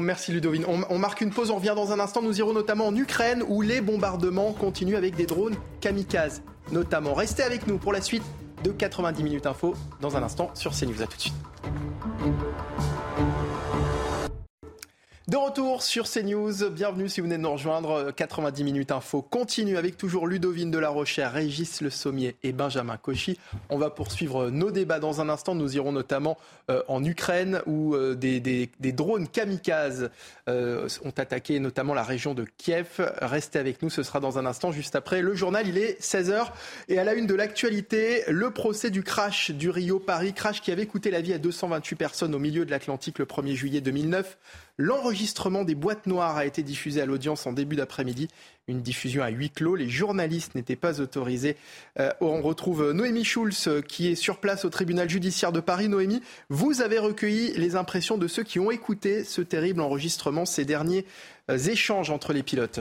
[0.00, 0.64] merci Ludovine
[0.98, 2.22] marque une pause, on revient dans un instant.
[2.22, 7.14] Nous irons notamment en Ukraine où les bombardements continuent avec des drones kamikazes notamment.
[7.14, 8.22] Restez avec nous pour la suite
[8.62, 11.02] de 90 minutes info dans un instant sur CNews.
[11.02, 11.34] A tout de suite.
[15.30, 18.10] De retour sur CNews, bienvenue si vous venez de nous rejoindre.
[18.10, 22.96] 90 minutes info continue avec toujours Ludovine de la Rochère, Régis Le Sommier et Benjamin
[22.96, 23.38] Cauchy.
[23.68, 25.54] On va poursuivre nos débats dans un instant.
[25.54, 26.36] Nous irons notamment
[26.68, 30.10] euh, en Ukraine où euh, des, drones kamikazes
[30.48, 33.00] euh, ont attaqué notamment la région de Kiev.
[33.22, 35.68] Restez avec nous, ce sera dans un instant juste après le journal.
[35.68, 36.48] Il est 16h
[36.88, 40.72] et à la une de l'actualité, le procès du crash du Rio Paris, crash qui
[40.72, 44.36] avait coûté la vie à 228 personnes au milieu de l'Atlantique le 1er juillet 2009.
[44.82, 48.28] L'enregistrement des boîtes noires a été diffusé à l'audience en début d'après-midi.
[48.66, 49.74] Une diffusion à huis clos.
[49.74, 51.58] Les journalistes n'étaient pas autorisés.
[51.98, 55.90] Euh, on retrouve Noémie Schulz qui est sur place au tribunal judiciaire de Paris.
[55.90, 60.64] Noémie, vous avez recueilli les impressions de ceux qui ont écouté ce terrible enregistrement, ces
[60.64, 61.04] derniers
[61.50, 62.80] euh, échanges entre les pilotes.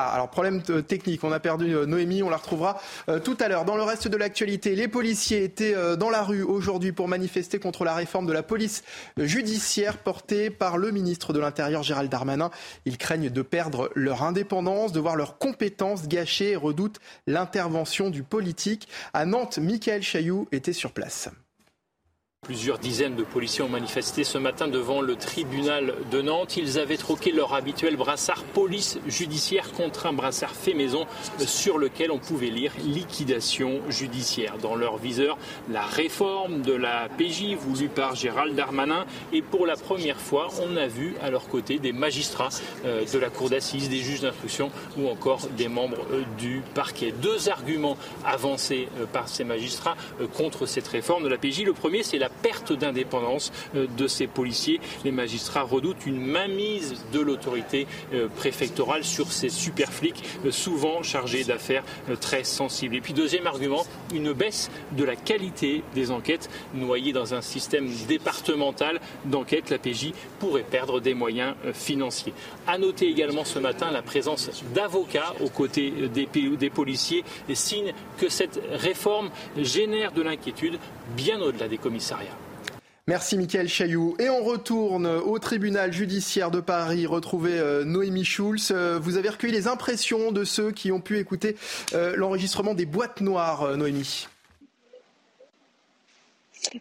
[0.00, 2.80] Ah, alors problème technique, on a perdu Noémie, on la retrouvera
[3.24, 3.64] tout à l'heure.
[3.64, 7.84] Dans le reste de l'actualité, les policiers étaient dans la rue aujourd'hui pour manifester contre
[7.84, 8.84] la réforme de la police
[9.16, 12.52] judiciaire portée par le ministre de l'Intérieur Gérald Darmanin.
[12.84, 18.22] Ils craignent de perdre leur indépendance, de voir leurs compétences gâchées et redoutent l'intervention du
[18.22, 18.86] politique.
[19.14, 21.28] À Nantes, Michael Chailloux était sur place.
[22.48, 26.56] Plusieurs dizaines de policiers ont manifesté ce matin devant le tribunal de Nantes.
[26.56, 31.04] Ils avaient troqué leur habituel brassard police judiciaire contre un brassard fait maison
[31.40, 34.56] sur lequel on pouvait lire liquidation judiciaire.
[34.62, 35.36] Dans leur viseur,
[35.68, 39.04] la réforme de la PJ voulue par Gérald Darmanin.
[39.34, 42.48] Et pour la première fois, on a vu à leur côté des magistrats
[42.86, 47.12] euh, de la cour d'assises, des juges d'instruction ou encore des membres euh, du parquet.
[47.12, 49.96] Deux arguments avancés euh, par ces magistrats
[50.34, 51.64] contre cette réforme de la PJ.
[51.64, 54.80] Le premier, c'est la perte d'indépendance euh, de ces policiers.
[55.04, 61.02] Les magistrats redoutent une mainmise de l'autorité euh, préfectorale sur ces super flics, euh, souvent
[61.02, 61.84] chargés d'affaires
[62.20, 62.96] très sensibles.
[62.96, 67.88] Et puis deuxième argument, une baisse de la qualité des enquêtes noyées dans un système
[68.08, 69.70] départemental d'enquête.
[69.70, 72.32] La PJ pourrait perdre des moyens financiers.
[72.66, 77.24] À noter également ce matin la présence d'avocats aux côtés des, des policiers,
[77.54, 80.78] signe que cette réforme génère de l'inquiétude
[81.16, 82.27] bien au-delà des commissariats.
[83.08, 84.16] Merci Mickaël Chailloux.
[84.18, 88.70] Et on retourne au tribunal judiciaire de Paris, retrouver euh, Noémie Schulz.
[88.70, 91.56] Euh, vous avez recueilli les impressions de ceux qui ont pu écouter
[91.94, 94.28] euh, l'enregistrement des boîtes noires, Noémie.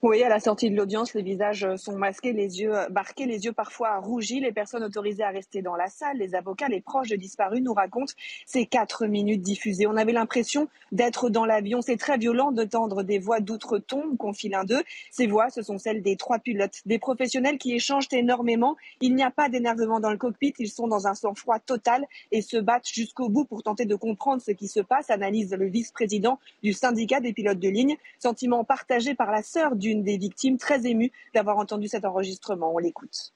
[0.01, 3.53] Oui, à la sortie de l'audience, les visages sont masqués, les yeux barqués, les yeux
[3.53, 4.39] parfois rougis.
[4.39, 7.73] Les personnes autorisées à rester dans la salle, les avocats, les proches de disparus nous
[7.73, 8.13] racontent
[8.45, 9.87] ces quatre minutes diffusées.
[9.87, 11.81] On avait l'impression d'être dans l'avion.
[11.81, 14.83] C'est très violent de tendre des voix d'outre-tombe, confie l'un d'eux.
[15.11, 18.75] Ces voix, ce sont celles des trois pilotes, des professionnels qui échangent énormément.
[18.99, 20.53] Il n'y a pas d'énervement dans le cockpit.
[20.59, 24.41] Ils sont dans un sang-froid total et se battent jusqu'au bout pour tenter de comprendre
[24.41, 27.95] ce qui se passe, analyse le vice-président du syndicat des pilotes de ligne.
[28.19, 32.73] Sentiment partagé par la sœur d'une des victimes, très émue d'avoir entendu cet enregistrement.
[32.73, 33.33] On l'écoute.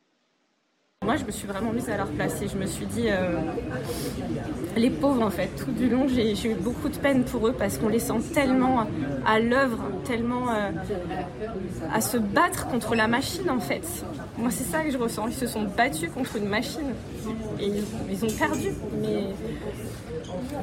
[1.03, 3.41] Moi, je me suis vraiment mise à leur place et je me suis dit, euh,
[4.77, 7.79] les pauvres en fait, tout du long, j'ai eu beaucoup de peine pour eux parce
[7.79, 8.85] qu'on les sent tellement
[9.25, 10.69] à l'œuvre, tellement euh,
[11.91, 13.81] à se battre contre la machine en fait.
[14.37, 15.27] Moi, c'est ça que je ressens.
[15.29, 16.93] Ils se sont battus contre une machine
[17.59, 17.71] et
[18.11, 18.69] ils, ont perdu.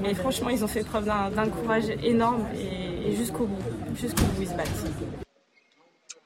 [0.01, 4.49] Mais, franchement, ils ont fait preuve d'un courage énorme et jusqu'au bout, jusqu'au bout, ils
[4.49, 5.28] se battent.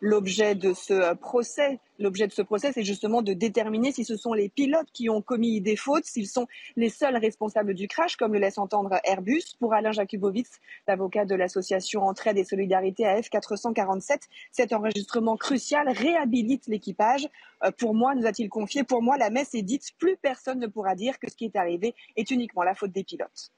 [0.05, 4.17] L'objet de ce euh, procès, l'objet de ce procès, c'est justement de déterminer si ce
[4.17, 8.17] sont les pilotes qui ont commis des fautes, s'ils sont les seuls responsables du crash,
[8.17, 9.45] comme le laisse entendre Airbus.
[9.61, 16.67] Pour Alain Jakubowicz, l'avocat de l'association Entraide et Solidarité AF 447, cet enregistrement crucial réhabilite
[16.67, 17.29] l'équipage.
[17.63, 20.67] Euh, pour moi, nous a-t-il confié, pour moi, la messe est dite, plus personne ne
[20.67, 23.53] pourra dire que ce qui est arrivé est uniquement la faute des pilotes.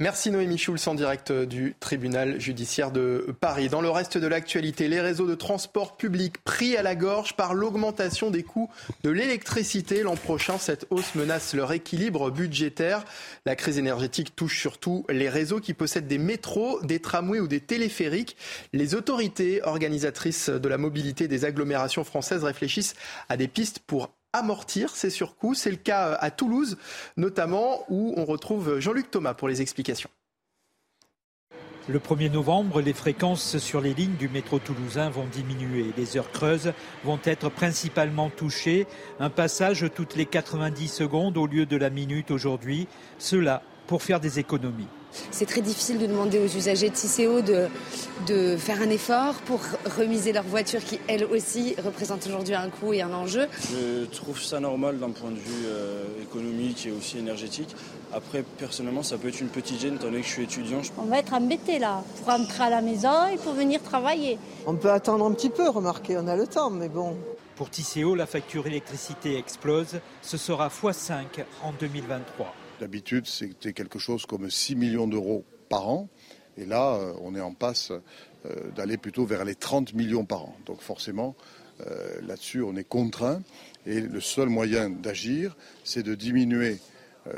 [0.00, 3.68] Merci Noémie Schulz en direct euh, du tribunal judiciaire de Paris.
[3.68, 7.54] Dans le reste de l'actualité, les réseaux de transport public pris à la gorge par
[7.54, 8.68] l'augmentation des coûts
[9.04, 10.02] de l'électricité.
[10.02, 13.04] L'an prochain, cette hausse menace leur équilibre budgétaire.
[13.46, 17.60] La crise énergétique touche surtout les réseaux qui possèdent des métros, des tramways ou des
[17.60, 18.36] téléphériques.
[18.72, 22.94] Les autorités organisatrices de la mobilité des agglomérations françaises réfléchissent
[23.28, 25.54] à des pistes pour amortir ces surcoûts.
[25.54, 26.76] C'est le cas euh, à Toulouse,
[27.16, 30.10] notamment, où on retrouve Jean-Luc Thomas pour les explications.
[31.86, 35.92] Le 1er novembre, les fréquences sur les lignes du métro toulousain vont diminuer.
[35.98, 36.72] Les heures creuses
[37.04, 38.86] vont être principalement touchées.
[39.20, 42.88] Un passage toutes les 90 secondes au lieu de la minute aujourd'hui.
[43.18, 44.88] Cela pour faire des économies.
[45.30, 47.68] C'est très difficile de demander aux usagers de Tisséo de,
[48.26, 49.60] de faire un effort pour
[49.98, 53.46] remiser leur voiture qui, elle aussi, représente aujourd'hui un coût et un enjeu.
[53.70, 57.74] Je trouve ça normal d'un point de vue euh, économique et aussi énergétique.
[58.12, 60.82] Après, personnellement, ça peut être une petite gêne, étant donné que je suis étudiant.
[60.98, 64.38] On va être embêté là, pour rentrer à la maison et pour venir travailler.
[64.66, 67.16] On peut attendre un petit peu, remarquez, on a le temps, mais bon.
[67.56, 70.00] Pour Tisséo, la facture électricité explose.
[70.22, 71.24] Ce sera x5
[71.62, 72.52] en 2023.
[72.84, 76.10] D'habitude, c'était quelque chose comme 6 millions d'euros par an.
[76.58, 80.42] Et là, euh, on est en passe euh, d'aller plutôt vers les 30 millions par
[80.42, 80.56] an.
[80.66, 81.34] Donc forcément,
[81.80, 83.40] euh, là-dessus, on est contraint.
[83.86, 86.76] Et le seul moyen d'agir, c'est de diminuer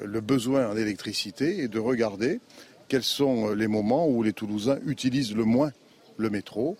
[0.02, 2.40] le besoin en électricité et de regarder
[2.88, 5.70] quels sont les moments où les Toulousains utilisent le moins
[6.16, 6.76] le métro.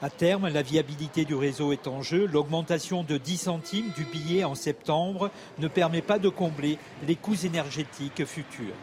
[0.00, 2.24] À terme, la viabilité du réseau est en jeu.
[2.26, 7.34] L'augmentation de 10 centimes du billet en septembre ne permet pas de combler les coûts
[7.44, 8.76] énergétiques futurs.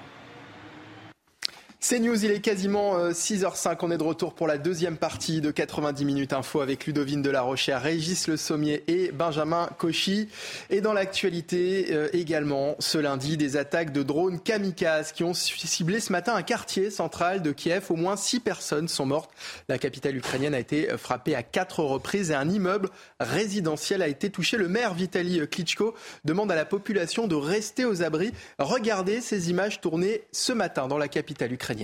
[1.88, 3.70] C'est News, il est quasiment 6h05.
[3.70, 7.22] Euh, On est de retour pour la deuxième partie de 90 minutes info avec Ludovine
[7.22, 10.28] de la Rochère, Régis Le Sommier et Benjamin Cauchy.
[10.72, 16.00] Et dans l'actualité euh, également, ce lundi, des attaques de drones kamikazes qui ont ciblé
[16.00, 17.86] ce matin un quartier central de Kiev.
[17.92, 19.30] Au moins six personnes sont mortes.
[19.70, 24.32] La capitale ukrainienne a été frappée à quatre reprises et un immeuble résidentiel a été
[24.32, 24.58] touché.
[24.58, 25.94] Le maire Vitaly Klitschko
[26.24, 28.32] demande à la population de rester aux abris.
[28.58, 31.75] Regardez ces images tournées ce matin dans la capitale ukrainienne.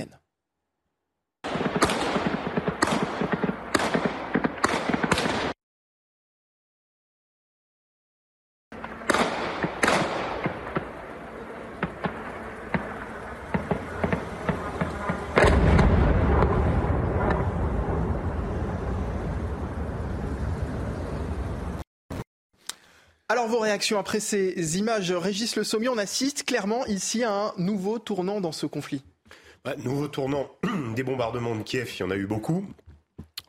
[23.32, 27.54] Alors vos réactions après ces images, Régis Le Sommier, on assiste clairement ici à un
[27.58, 29.04] nouveau tournant dans ce conflit.
[29.64, 30.50] Bah, nouveau tournant
[30.96, 32.66] des bombardements de Kiev, il y en a eu beaucoup.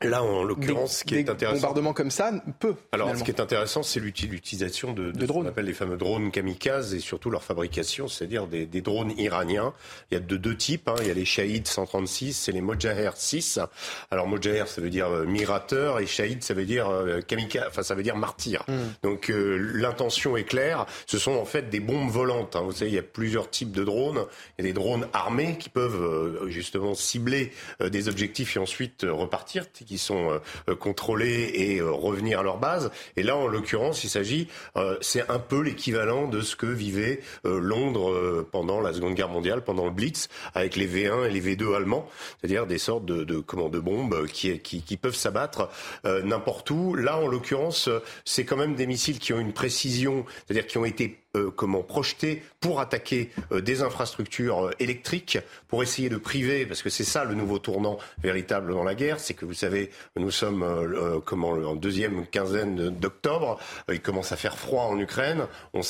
[0.03, 1.61] Là, en l'occurrence, ce qui est intéressant.
[1.61, 2.75] bombardements comme ça, peu.
[2.91, 5.43] Alors, ce qui est intéressant, c'est l'utilisation de, de, drones.
[5.43, 9.13] Ce qu'on appelle les fameux drones kamikazes et surtout leur fabrication, c'est-à-dire des, des, drones
[9.17, 9.73] iraniens.
[10.11, 10.87] Il y a de deux types.
[10.87, 10.95] Hein.
[11.01, 13.59] Il y a les Shahid 136 et les Mojaher 6.
[14.11, 17.83] Alors, Mojaher, ça veut dire euh, mirateur et Shahid, ça veut dire euh, kamikaze, enfin,
[17.83, 18.63] ça veut dire martyr.
[18.67, 18.91] Hmm.
[19.03, 20.85] Donc, euh, l'intention est claire.
[21.05, 22.55] Ce sont en fait des bombes volantes.
[22.55, 22.61] Hein.
[22.63, 24.25] Vous savez, il y a plusieurs types de drones.
[24.57, 29.71] Il y a des drones armés qui peuvent justement cibler des objectifs et ensuite repartir
[29.71, 32.91] qui sont euh, euh, contrôlés et euh, revenir à leur base.
[33.17, 34.47] Et là, en l'occurrence, il s'agit,
[35.01, 39.85] c'est un peu l'équivalent de ce que vivait Londres pendant la Seconde Guerre mondiale, pendant
[39.85, 42.07] le Blitz, avec les V1 et les V2 allemands,
[42.39, 45.69] c'est-à-dire des sortes de, de, comment, de bombes qui, qui, qui peuvent s'abattre
[46.03, 46.95] n'importe où.
[46.95, 47.89] Là, en l'occurrence,
[48.25, 51.81] c'est quand même des missiles qui ont une précision, c'est-à-dire qui ont été euh, comment
[51.81, 57.03] projeter pour attaquer euh, des infrastructures euh, électriques, pour essayer de priver, parce que c'est
[57.03, 60.63] ça le nouveau tournant véritable dans la guerre, c'est que vous savez, nous sommes
[61.25, 63.59] comment en deuxième quinzaine d'octobre,
[63.91, 65.81] il commence à faire froid en Ukraine, on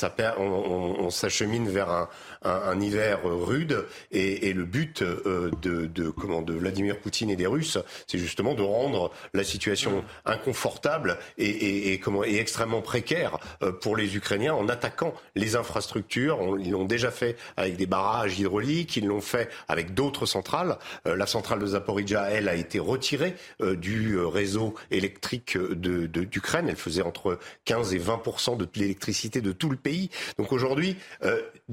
[1.09, 2.09] s'achemine vers un,
[2.43, 7.77] un, hiver rude, et, et le but de, comment, de Vladimir Poutine et des Russes,
[8.07, 13.37] c'est justement de rendre la situation inconfortable et, et, et, comment, et extrêmement précaire
[13.81, 16.57] pour les Ukrainiens en attaquant les infrastructures.
[16.59, 20.77] ils l'ont déjà fait avec des barrages hydrauliques, ils l'ont fait avec d'autres centrales.
[21.07, 26.67] Euh, la centrale de Zaporizhia, elle, a été retirée euh, du euh, réseau électrique d'Ukraine.
[26.69, 28.21] elle faisait entre 15 et 20
[28.57, 30.09] de l'électricité de tout le pays.
[30.37, 30.97] Donc aujourd'hui,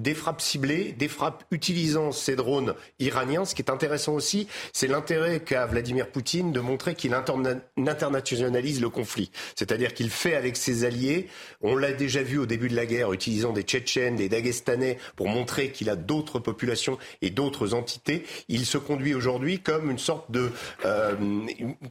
[0.03, 3.45] des frappes ciblées, des frappes utilisant ces drones iraniens.
[3.45, 8.89] Ce qui est intéressant aussi, c'est l'intérêt qu'a Vladimir Poutine de montrer qu'il internationalise le
[8.89, 9.31] conflit.
[9.57, 11.29] C'est-à-dire qu'il fait avec ses alliés,
[11.61, 15.29] on l'a déjà vu au début de la guerre, utilisant des Tchétchènes, des Dagestanais, pour
[15.29, 18.25] montrer qu'il a d'autres populations et d'autres entités.
[18.49, 20.51] Il se conduit aujourd'hui comme une sorte de,
[20.85, 21.15] euh,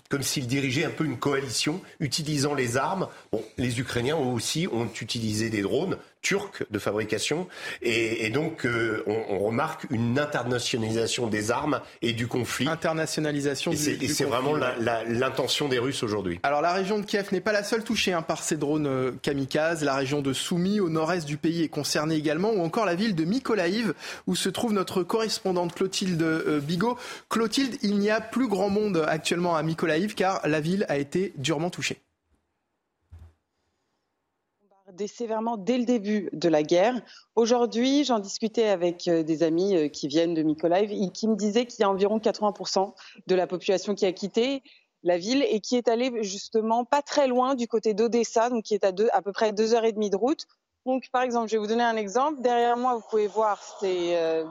[0.09, 3.07] comme s'il dirigeait un peu une coalition utilisant les armes.
[3.31, 7.47] Bon, les Ukrainiens aussi ont utilisé des drones turc de fabrication.
[7.81, 12.67] Et, donc, euh, on, remarque une internationalisation des armes et du conflit.
[12.67, 14.53] Internationalisation du, Et c'est vraiment
[15.07, 16.39] l'intention des Russes aujourd'hui.
[16.43, 19.11] Alors, la région de Kiev n'est pas la seule touchée hein, par ces drones euh,
[19.21, 19.83] kamikazes.
[19.83, 23.15] La région de Soumy, au nord-est du pays, est concernée également, ou encore la ville
[23.15, 23.93] de Mykolaïv,
[24.27, 26.97] où se trouve notre correspondante Clotilde euh, Bigot.
[27.29, 31.33] Clotilde, il n'y a plus grand monde actuellement à Mykolaïv, car la ville a été
[31.37, 31.97] durement touchée
[35.07, 37.01] sévèrement dès le début de la guerre.
[37.35, 41.35] Aujourd'hui, j'en discutais avec euh, des amis euh, qui viennent de Mykolaiv et qui me
[41.35, 42.93] disaient qu'il y a environ 80%
[43.27, 44.63] de la population qui a quitté
[45.03, 48.73] la ville et qui est allée justement pas très loin du côté d'Odessa, donc qui
[48.73, 50.45] est à, à peu près deux heures et demie de route.
[50.85, 52.41] Donc, par exemple, je vais vous donner un exemple.
[52.41, 54.45] Derrière moi, vous pouvez voir ces, euh,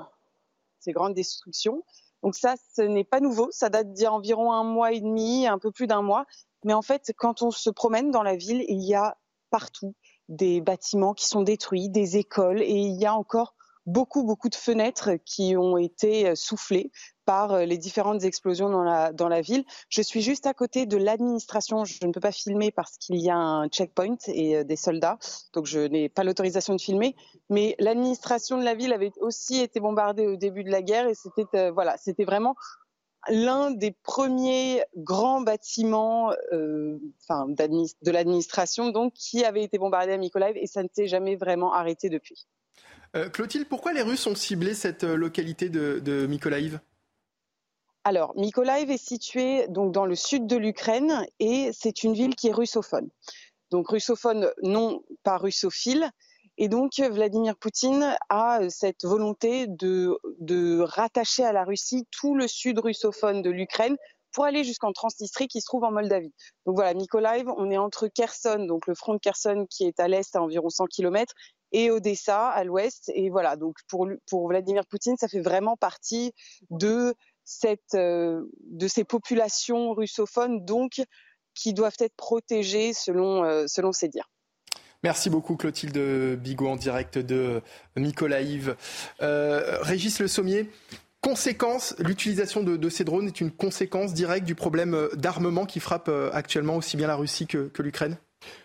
[0.81, 1.83] ces grandes destructions.
[2.23, 3.49] Donc ça, ce n'est pas nouveau.
[3.51, 6.27] Ça date d'il y a environ un mois et demi, un peu plus d'un mois.
[6.65, 9.17] Mais en fait, quand on se promène dans la ville, il y a
[9.51, 9.95] partout
[10.29, 13.55] des bâtiments qui sont détruits, des écoles, et il y a encore
[13.89, 16.93] beaucoup, beaucoup de fenêtres qui ont été euh, soufflées
[17.25, 19.65] par euh, les différentes explosions dans la, ville.
[19.89, 21.85] Je suis juste à côté de l'administration.
[21.87, 25.19] Je ne peux pas filmer parce qu'il y a un checkpoint et euh, des soldats,
[25.55, 27.17] donc je n'ai pas l'autorisation de filmer.
[27.49, 31.15] Mais l'administration de la ville avait aussi été bombardée au début de la guerre et
[31.15, 32.55] c'était voilà, c'était vraiment
[33.29, 40.17] l'un des premiers grands bâtiments euh, enfin, de l'administration donc qui avait été bombardé à
[40.17, 42.47] Mykolaiv et ça ne s'est jamais vraiment arrêté depuis.
[43.17, 46.81] Euh, Clotilde, pourquoi les Russes ont ciblé cette euh, localité de, de Mykolaiv?
[48.05, 52.49] Alors, Mykolaiv est située donc dans le sud de l'Ukraine et c'est une ville qui
[52.49, 53.09] est russophone.
[53.71, 56.11] Donc russophone, non pas russophile.
[56.61, 62.81] Et donc, Vladimir Poutine a cette volonté de, rattacher à la Russie tout le sud
[62.81, 63.97] russophone de l'Ukraine
[64.33, 66.35] pour aller jusqu'en Transnistrie qui se trouve en Moldavie.
[66.67, 70.09] Donc voilà, Mykolaiv, on est entre Kherson, donc le front de Kherson qui est à
[70.09, 71.33] l'est à environ 100 km,
[71.71, 73.13] et Odessa à l'ouest.
[73.15, 76.33] Et voilà, donc pour, Vladimir Poutine, ça fait vraiment partie
[76.71, 81.01] de, cette, euh, de ces populations russophones, donc
[81.55, 84.29] qui doivent être protégées selon, euh, selon ses dires.
[85.05, 87.63] Merci beaucoup Clotilde Bigot en direct de
[87.97, 88.75] Mykolaiv.
[89.23, 90.69] Euh, Régis Le Sommier,
[91.21, 96.31] conséquence, l'utilisation de, ces drones est une conséquence directe du problème d'armement qui frappe euh,
[96.33, 98.17] actuellement aussi bien la Russie que, l'Ukraine?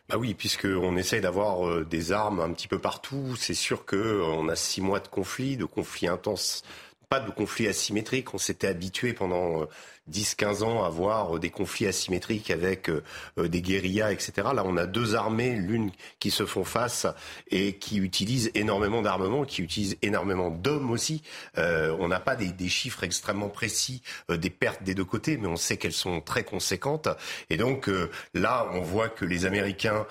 [0.09, 3.35] Bah oui, puisqu'on essaye d'avoir euh, des armes un petit peu partout.
[3.37, 6.63] C'est sûr qu'on a six mois de conflit, de conflits intenses,
[7.09, 8.33] pas de conflits asymétriques.
[8.33, 9.67] On s'était habitué pendant
[10.11, 13.03] 10-15 ans à voir des conflits asymétriques avec euh,
[13.37, 14.49] euh, des guérillas, etc.
[14.53, 17.07] Là, on a deux armées, l'une qui se font face
[17.49, 21.23] et qui utilise énormément d'armement, qui utilise énormément d'hommes aussi.
[21.57, 25.57] Euh, on n'a pas des, chiffres extrêmement précis des pertes des deux côtés, mais on
[25.57, 27.09] sait qu'elles sont très conséquentes.
[27.49, 27.89] Et donc
[28.33, 30.07] là, on voit que les Américains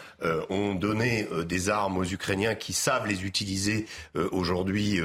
[0.50, 3.86] ont donné des armes aux Ukrainiens qui savent les utiliser
[4.32, 5.00] aujourd'hui,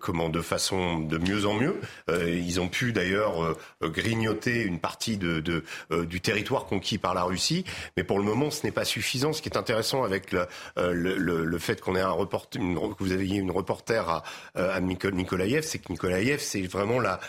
[0.00, 1.80] comment, de façon de mieux en mieux.
[2.08, 7.24] ils ont pu d'ailleurs euh, grignoter une partie de, euh, du territoire conquis par la
[7.24, 7.64] Russie.
[7.96, 9.32] Mais pour le moment, ce n'est pas suffisant.
[9.32, 10.46] Ce qui est intéressant avec le,
[10.78, 14.22] euh, le, fait qu'on ait un reporter, que vous ayez une reporter à,
[14.54, 17.20] à Nikolaïev, c'est que Nikolaïev, c'est vraiment la,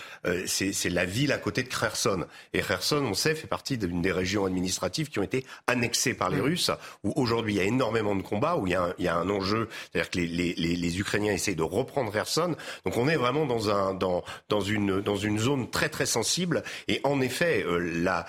[0.45, 2.25] c'est la ville à côté de Kherson.
[2.53, 6.29] Et Kherson, on sait, fait partie d'une des régions administratives qui ont été annexées par
[6.29, 6.43] les mm.
[6.43, 6.71] Russes,
[7.03, 9.07] où aujourd'hui il y a énormément de combats, où il y a un, il y
[9.07, 12.55] a un enjeu, c'est-à-dire que les, les, les, Ukrainiens essayent de reprendre Kherson.
[12.85, 16.42] Donc on est vraiment dans, un, dans, dans, une, dans une zone très très sensible
[16.87, 18.23] et en effet, euh,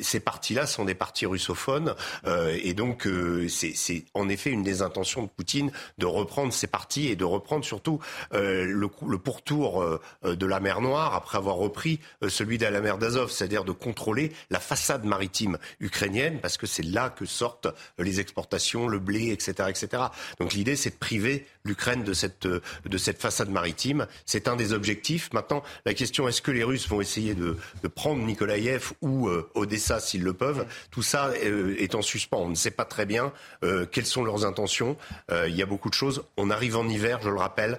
[0.00, 1.94] ces partis-là sont des partis russophones.
[2.26, 6.66] Euh, et donc, euh, c'est en effet une des intentions de Poutine de reprendre ces
[6.66, 8.00] partis et de reprendre surtout
[8.32, 8.88] le,
[9.18, 9.84] pourtour
[10.22, 14.32] de la mer Noire après avoir repris celui de la mer d'Azov, c'est-à-dire de contrôler
[14.50, 19.68] la façade maritime ukrainienne parce que c'est là que sortent les exportations, le blé, etc.
[19.68, 20.04] etc.
[20.40, 24.06] Donc l'idée, c'est de priver l'Ukraine de cette façade maritime.
[24.26, 25.32] C'est un des objectifs.
[25.32, 27.43] Maintenant, la question, est-ce que les Russes vont essayer de
[27.82, 30.66] de, prendre Nikolaïev ou euh, Odessa s'ils le peuvent.
[30.90, 32.38] Tout ça euh, est en suspens.
[32.38, 33.32] On ne sait pas très bien
[33.62, 34.96] euh, quelles sont leurs intentions.
[35.30, 36.24] il y a beaucoup de choses.
[36.36, 37.78] On arrive en hiver, je le rappelle.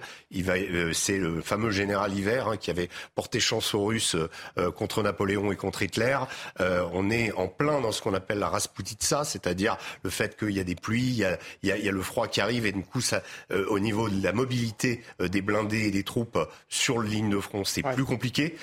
[0.92, 4.16] c'est le fameux général hiver hein, qui avait porté chance aux Russes
[4.74, 6.18] contre Napoléon et contre Hitler.
[6.58, 10.60] on est en plein dans ce qu'on appelle la rasputitsa, c'est-à-dire le fait qu'il y
[10.60, 11.24] a des pluies,
[11.62, 13.22] il y a, le froid qui arrive et du coup, ça,
[13.68, 16.38] au niveau de la mobilité des blindés et des troupes
[16.68, 18.56] sur la ligne de front, c'est plus compliqué.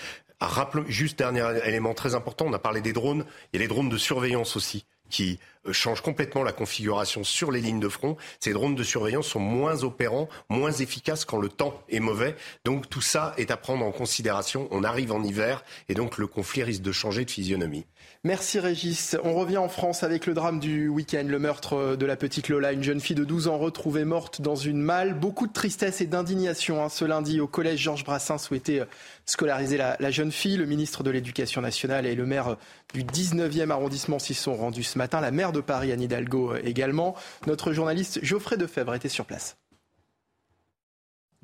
[0.47, 3.67] Rappelons, juste dernier élément très important, on a parlé des drones, il y a les
[3.67, 8.17] drones de surveillance aussi qui euh, changent complètement la configuration sur les lignes de front.
[8.39, 12.35] Ces drones de surveillance sont moins opérants, moins efficaces quand le temps est mauvais.
[12.65, 14.67] Donc tout ça est à prendre en considération.
[14.71, 17.85] On arrive en hiver et donc le conflit risque de changer de physionomie.
[18.25, 19.17] Merci Régis.
[19.25, 22.71] On revient en France avec le drame du week-end, le meurtre de la petite Lola,
[22.71, 25.13] une jeune fille de 12 ans retrouvée morte dans une malle.
[25.13, 28.85] Beaucoup de tristesse et d'indignation hein, ce lundi au collège Georges Brassens souhaitait euh,
[29.25, 30.55] scolariser la, jeune fille.
[30.55, 32.55] Le ministre de l'Éducation nationale et le maire
[32.93, 35.19] du 19e arrondissement s'y sont rendus ce matin.
[35.19, 37.15] La maire de Paris, Anne Hidalgo, euh, également.
[37.45, 39.57] Notre journaliste Geoffrey Defebvre était sur place.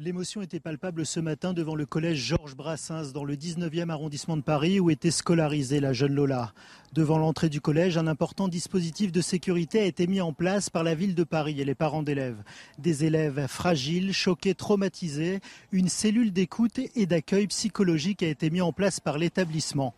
[0.02, 4.42] L'émotion était palpable ce matin devant le collège Georges Brassens dans le 19e arrondissement de
[4.42, 6.54] Paris où était scolarisée la jeune Lola.
[6.94, 10.86] Devant l'entrée du collège, un important dispositif de sécurité a été mis en place par
[10.86, 12.42] la ville de Paris et les parents d'élèves.
[12.78, 15.42] Des élèves fragiles, choqués, traumatisés,
[15.74, 19.94] une cellule d'écoute et d'accueil psychologique a été mise en place par l'établissement.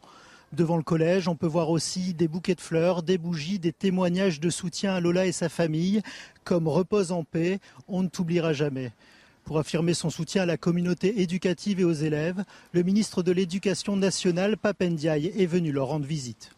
[0.52, 4.40] Devant le collège, on peut voir aussi des bouquets de fleurs, des bougies, des témoignages
[4.40, 6.02] de soutien à Lola et sa famille,
[6.44, 8.92] comme repose en paix, on ne t'oubliera jamais.
[9.44, 13.96] Pour affirmer son soutien à la communauté éducative et aux élèves, le ministre de l'Éducation
[13.96, 16.52] nationale, Papendiaï, est venu leur rendre visite.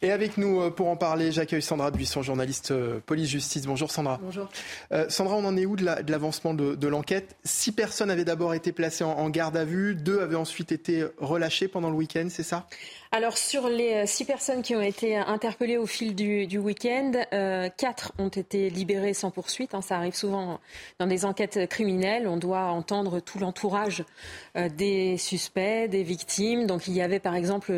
[0.00, 3.66] Et avec nous euh, pour en parler, j'accueille Sandra Buisson, journaliste euh, police-justice.
[3.66, 4.20] Bonjour Sandra.
[4.22, 4.48] Bonjour.
[4.92, 7.34] Euh, Sandra, on en est où de l'avancement de, l'enquête?
[7.42, 11.66] Six personnes avaient d'abord été placées en, garde à vue, deux avaient ensuite été relâchées
[11.66, 12.68] pendant le week-end, c'est ça?
[13.12, 17.12] Alors sur les six personnes qui ont été interpellées au fil du, week-end,
[17.76, 19.74] quatre ont été libérées sans poursuite.
[19.74, 19.82] Hein.
[19.82, 20.60] ça arrive souvent
[20.98, 22.28] dans des enquêtes criminelles.
[22.28, 24.04] On doit entendre tout l'entourage
[24.54, 26.66] des suspects, des victimes.
[26.66, 27.72] Donc il y avait par exemple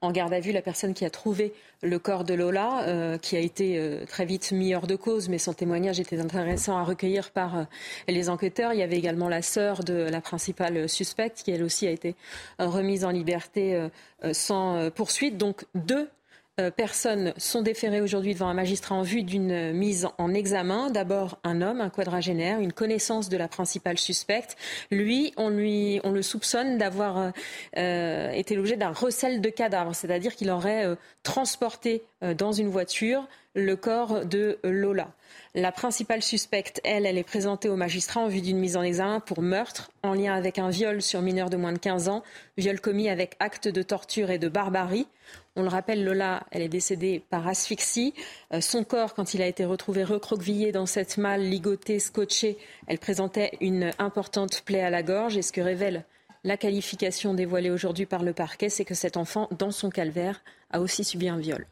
[0.00, 1.54] en garde à vue la personne qui a trouvé
[1.84, 5.28] le corps de Lola, euh, qui a été euh, très vite mis hors de cause,
[5.28, 7.64] mais son témoignage était intéressant à recueillir par euh,
[8.08, 8.72] les enquêteurs.
[8.72, 12.16] Il y avait également la sœur de la principale suspecte, qui elle aussi a été
[12.58, 13.88] remise en liberté
[14.32, 15.36] sans poursuite.
[15.36, 16.08] Donc deux
[16.76, 20.90] personnes sont déférées aujourd'hui devant un magistrat en vue d'une mise en examen.
[20.90, 24.56] D'abord, un homme, un quadragénaire, une connaissance de la principale suspecte.
[24.90, 27.32] Lui, on, lui, on le soupçonne d'avoir
[27.76, 32.04] euh, été l'objet d'un recel de cadavres, c'est-à-dire qu'il aurait euh, transporté
[32.38, 35.12] dans une voiture le corps de Lola.
[35.54, 39.20] La principale suspecte, elle, elle est présentée au magistrat en vue d'une mise en examen
[39.20, 42.22] pour meurtre en lien avec un viol sur mineur de moins de 15 ans,
[42.56, 45.06] viol commis avec acte de torture et de barbarie.
[45.56, 48.12] On le rappelle, Lola, elle est décédée par asphyxie.
[48.52, 52.98] Euh, son corps, quand il a été retrouvé recroquevillé dans cette malle, ligoté, scotché, elle
[52.98, 55.36] présentait une importante plaie à la gorge.
[55.36, 56.04] Et ce que révèle
[56.42, 60.42] la qualification dévoilée aujourd'hui par le parquet, c'est que cet enfant, dans son calvaire,
[60.72, 61.66] a aussi subi un viol.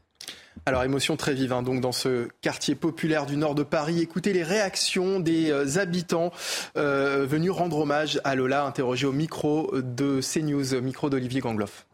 [0.64, 4.00] Alors émotion très vive hein, donc dans ce quartier populaire du nord de Paris.
[4.00, 6.30] Écoutez les réactions des euh, habitants
[6.76, 11.86] euh, venus rendre hommage à Lola, interrogé au micro de CNews, micro d'Olivier Gangloff.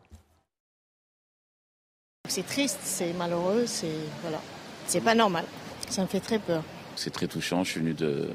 [2.28, 3.86] C'est triste, c'est malheureux, c'est
[4.22, 4.40] voilà,
[4.86, 5.44] c'est pas normal.
[5.88, 6.62] Ça me fait très peur.
[6.96, 7.64] C'est très touchant.
[7.64, 8.28] Je suis venu de,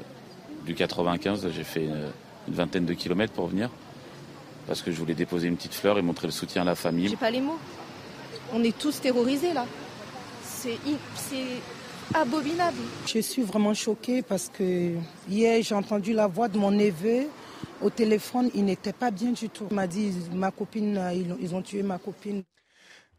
[0.64, 2.10] du 95, j'ai fait une,
[2.48, 3.70] vingtaine de kilomètres pour venir
[4.66, 7.08] parce que je voulais déposer une petite fleur et montrer le soutien à la famille.
[7.08, 7.58] J'ai pas les mots.
[8.52, 9.66] On est tous terrorisés là
[11.14, 11.46] c'est
[12.14, 12.78] abominable.
[13.06, 14.92] Je suis vraiment choquée parce que
[15.28, 17.26] hier j'ai entendu la voix de mon neveu
[17.82, 19.66] au téléphone, il n'était pas bien du tout.
[19.70, 21.00] Il m'a dit ma copine,
[21.40, 22.42] ils ont, tué ma copine.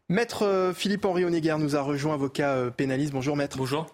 [0.08, 3.12] Maître euh, Philippe-Henri Onéguer nous a rejoint, avocat euh, pénaliste.
[3.12, 3.56] Bonjour maître.
[3.56, 3.86] Bonjour.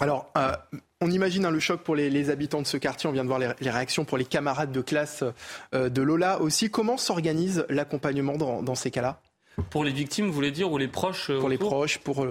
[0.00, 0.52] Alors, euh,
[1.00, 3.08] on imagine hein, le choc pour les, habitants de ce quartier.
[3.08, 5.24] On vient de voir les, réactions pour les camarades de classe
[5.72, 6.70] de Lola aussi.
[6.70, 9.20] Comment s'organise l'accompagnement dans, ces cas-là?
[9.68, 12.24] Pour les victimes, vous voulez dire, ou les proches Pour les proches, pour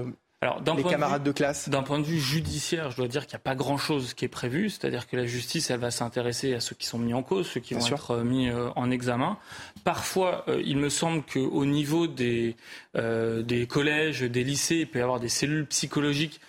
[0.44, 3.42] alors, les camarades de, classe D'un point de vue judiciaire, je dois dire qu'il n'y
[3.42, 4.72] a pas grand-chose qui est prévu.
[4.72, 7.60] C'est-à-dire que la justice, elle va s'intéresser à ceux qui sont mis en cause, ceux
[7.60, 9.38] qui vont être euh, mis euh, en examen.
[9.84, 12.56] Parfois, euh, il me semble qu'au niveau des,
[12.96, 16.42] des collèges, des lycées, il peut y avoir des cellules psychologiques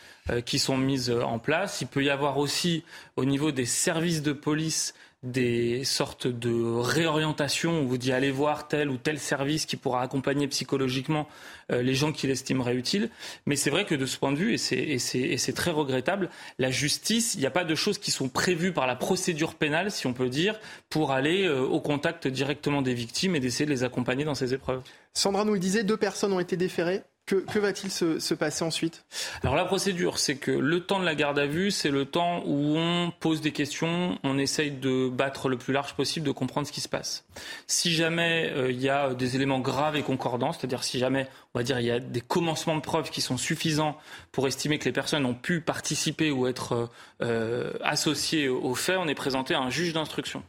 [0.46, 1.80] qui sont mises en place.
[1.82, 2.84] Il peut y avoir aussi,
[3.16, 7.72] au niveau des services de police, des sortes de réorientation.
[7.72, 11.28] On vous dit allez voir tel ou tel service qui pourra accompagner psychologiquement
[11.70, 13.08] euh, les gens qui l'estimeraient utile.
[13.46, 14.58] Mais c'est vrai que de ce point de vue, et
[14.98, 18.86] c'est très regrettable, la justice, il n'y a pas de choses qui sont prévues par
[18.86, 20.58] la procédure pénale, si on peut dire,
[20.90, 24.54] pour aller euh, au contact directement des victimes et d'essayer de les accompagner dans ces
[24.54, 24.82] épreuves.
[25.14, 29.04] Sandra nous le disait, deux personnes ont été déférées que, va-t-il se, passer ensuite?
[29.42, 32.42] Alors la procédure, c'est que le temps de la garde à vue, c'est le temps
[32.44, 36.66] où on pose des questions, on essaye de battre le plus large possible, de comprendre
[36.66, 37.24] ce qui se passe.
[37.66, 41.60] Si jamais euh, il y a des éléments graves et concordants, c'est-à-dire si jamais on
[41.60, 43.96] va dire il y a des commencements de preuves qui sont suffisants
[44.32, 46.86] pour estimer que les personnes ont pu participer ou être euh,
[47.22, 50.42] euh, associées aux faits, on est présenté à un juge d'instruction.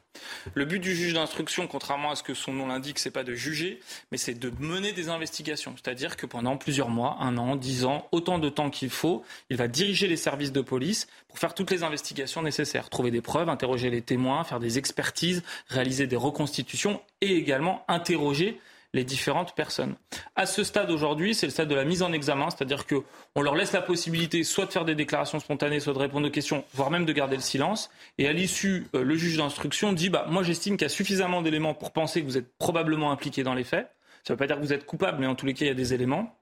[0.53, 3.34] Le but du juge d'instruction, contrairement à ce que son nom l'indique, c'est pas de
[3.34, 3.80] juger,
[4.11, 5.76] mais c'est de mener des investigations.
[5.76, 9.57] C'est-à-dire que pendant plusieurs mois, un an, dix ans, autant de temps qu'il faut, il
[9.57, 13.49] va diriger les services de police pour faire toutes les investigations nécessaires, trouver des preuves,
[13.49, 18.59] interroger les témoins, faire des expertises, réaliser des reconstitutions et également interroger
[18.94, 19.96] les différentes personnes.
[20.36, 23.56] À ce stade aujourd'hui, c'est le stade de la mise en examen, c'est-à-dire qu'on leur
[23.56, 26.91] laisse la possibilité soit de faire des déclarations spontanées, soit de répondre aux questions, voire
[26.91, 27.89] même de garder le silence.
[28.18, 31.41] Et à l'issue, euh, le juge d'instruction dit bah, Moi, j'estime qu'il y a suffisamment
[31.41, 33.89] d'éléments pour penser que vous êtes probablement impliqué dans les faits.
[34.24, 35.70] Ça ne veut pas dire que vous êtes coupable, mais en tous les cas, il
[35.70, 36.38] y a des éléments.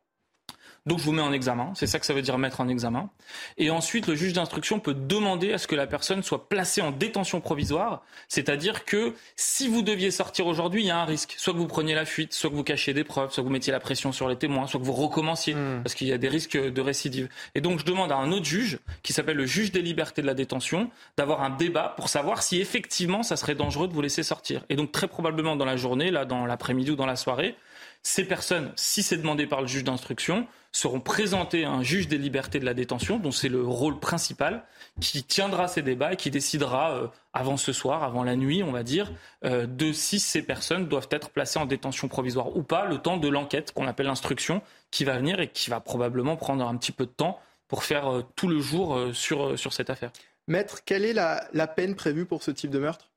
[0.87, 3.11] Donc je vous mets en examen, c'est ça que ça veut dire mettre en examen.
[3.57, 6.89] Et ensuite, le juge d'instruction peut demander à ce que la personne soit placée en
[6.89, 11.35] détention provisoire, c'est-à-dire que si vous deviez sortir aujourd'hui, il y a un risque.
[11.37, 13.53] Soit que vous preniez la fuite, soit que vous cachiez des preuves, soit que vous
[13.53, 15.83] mettiez la pression sur les témoins, soit que vous recommenciez, hmm.
[15.83, 17.29] parce qu'il y a des risques de récidive.
[17.53, 20.27] Et donc je demande à un autre juge, qui s'appelle le juge des libertés de
[20.27, 24.23] la détention, d'avoir un débat pour savoir si effectivement ça serait dangereux de vous laisser
[24.23, 24.65] sortir.
[24.69, 27.55] Et donc très probablement dans la journée, là dans l'après-midi ou dans la soirée,
[28.03, 32.17] ces personnes, si c'est demandé par le juge d'instruction, seront présentées à un juge des
[32.17, 34.63] libertés de la détention, dont c'est le rôle principal,
[34.99, 38.71] qui tiendra ces débats et qui décidera euh, avant ce soir, avant la nuit, on
[38.71, 39.11] va dire,
[39.45, 43.17] euh, de si ces personnes doivent être placées en détention provisoire ou pas, le temps
[43.17, 46.91] de l'enquête qu'on appelle l'instruction, qui va venir et qui va probablement prendre un petit
[46.91, 50.11] peu de temps pour faire euh, tout le jour sur, sur cette affaire.
[50.47, 53.11] Maître, quelle est la peine prévue pour ce type de meurtre?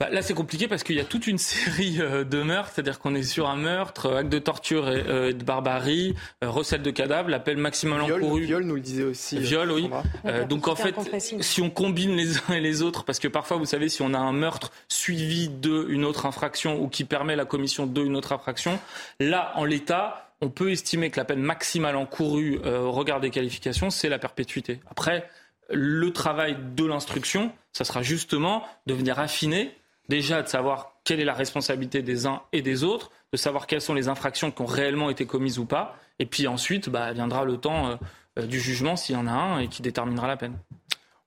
[0.00, 3.00] Bah, là, c'est compliqué parce qu'il y a toute une série euh, de meurtres, c'est-à-dire
[3.00, 6.92] qu'on est sur un meurtre, euh, acte de torture et euh, de barbarie, recette de
[6.92, 8.44] cadavres, l'appel maximal encouru.
[8.44, 9.38] Viol, nous le disait aussi.
[9.38, 9.90] Viol, oui.
[10.48, 10.94] donc en fait,
[11.40, 14.14] si on combine les uns et les autres, parce que parfois, vous savez, si on
[14.14, 18.78] a un meurtre suivi d'une autre infraction ou qui permet la commission d'une autre infraction,
[19.18, 23.90] là, en l'état, on peut estimer que la peine maximale encourue au regard des qualifications,
[23.90, 24.78] c'est la perpétuité.
[24.88, 25.28] Après,
[25.70, 29.74] le travail de l'instruction, ça sera justement de venir affiner
[30.08, 33.80] déjà de savoir quelle est la responsabilité des uns et des autres, de savoir quelles
[33.80, 35.96] sont les infractions qui ont réellement été commises ou pas.
[36.18, 37.98] Et puis ensuite, bah, viendra le temps
[38.36, 40.56] du jugement s'il y en a un et qui déterminera la peine.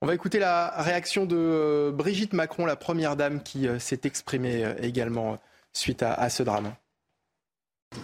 [0.02, 5.38] On va écouter la réaction de Brigitte Macron, la première dame, qui s'est exprimée également
[5.74, 6.74] suite à, ce drame.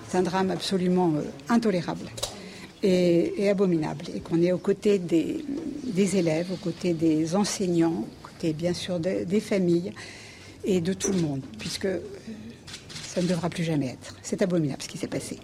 [0.07, 1.13] C'est un drame absolument
[1.49, 2.07] intolérable
[2.83, 4.05] et, abominable.
[4.13, 5.43] Et qu'on est aux côtés des,
[6.15, 9.91] élèves, aux côtés des enseignants, aux côtés bien sûr des familles
[10.67, 11.99] et de tout le monde, puisque euh,
[13.03, 14.13] ça ne devra plus jamais être.
[14.21, 15.39] C'est abominable ce qui s'est passé.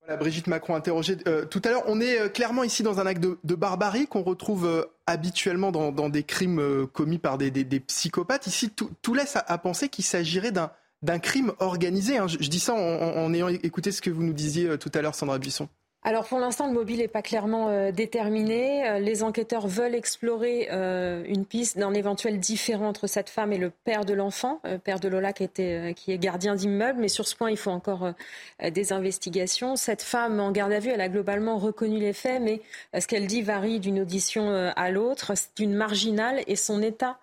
[0.00, 1.82] Voilà, Brigitte Macron interrogée euh, tout à l'heure.
[1.86, 6.22] On est euh, clairement ici dans un acte de, barbarie qu'on retrouve habituellement dans, des
[6.22, 8.46] crimes commis par des, psychopathes.
[8.46, 12.18] Ici, tout, laisse à, penser qu'il s'agirait d'un crime organisé.
[12.18, 12.28] Hein.
[12.28, 15.38] Je, dis ça en, ayant écouté ce que vous nous disiez tout à l'heure, Sandra
[15.38, 15.68] Buisson.
[16.04, 18.88] Alors pour l'instant, le mobile n'est pas clairement euh, déterminé.
[18.88, 23.58] Euh, les enquêteurs veulent explorer euh, une piste d'un éventuel différent entre cette femme et
[23.58, 26.98] le père de l'enfant, père de Lola qui, était, qui est gardien d'immeuble.
[27.00, 28.14] Mais sur ce point, il faut encore
[28.60, 29.76] des investigations.
[29.76, 32.60] Cette femme en garde à vue, elle a globalement reconnu les faits, mais
[32.98, 35.32] ce qu'elle dit varie d'une audition à l'autre.
[35.36, 37.18] C'est une marginale et son état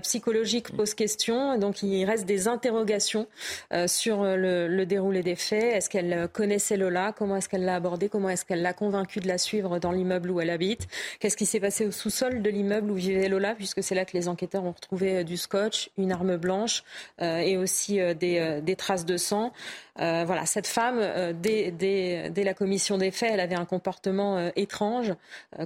[0.00, 1.58] psychologique pose question.
[1.58, 3.26] Donc il reste des interrogations
[3.72, 5.62] euh, sur le, déroulé des faits.
[5.76, 7.12] Est-ce qu'elle connaissait Lola?
[7.16, 10.30] Comment est-ce qu'elle l'a abordée Comment est-ce qu'elle l'a convaincue de la suivre dans l'immeuble
[10.30, 10.88] où elle habite?
[11.20, 13.54] Qu'est-ce qui s'est passé au sous-sol de l'immeuble où vivait Lola?
[13.54, 16.82] Puisque c'est là que les enquêteurs ont retrouvé euh, du scotch, une arme blanche
[17.20, 19.52] et aussi des, traces de sang.
[19.96, 21.00] Voilà, cette femme,
[21.34, 25.12] dès, la commission des faits, elle avait un comportement étrange.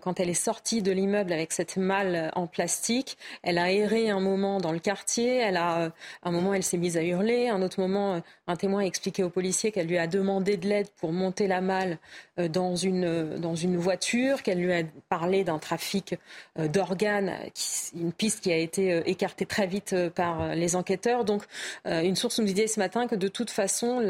[0.03, 4.21] quand elle est sortie de l'immeuble avec cette malle en plastique, elle a erré un
[4.21, 5.37] moment dans le quartier.
[5.37, 5.91] Elle a, euh,
[6.23, 7.49] un moment, elle s'est mise à hurler.
[7.49, 10.69] Un autre moment, euh, un témoin a expliqué aux policiers qu'elle lui a demandé de
[10.69, 11.99] l'aide pour monter la malle
[12.39, 16.15] euh, dans une, voiture, qu'elle lui a parlé d'un trafic
[16.57, 17.33] d'organes,
[17.95, 21.25] une piste qui a été écartée très vite par les enquêteurs.
[21.25, 21.43] Donc,
[21.85, 24.01] une source nous disait ce matin que de toute façon,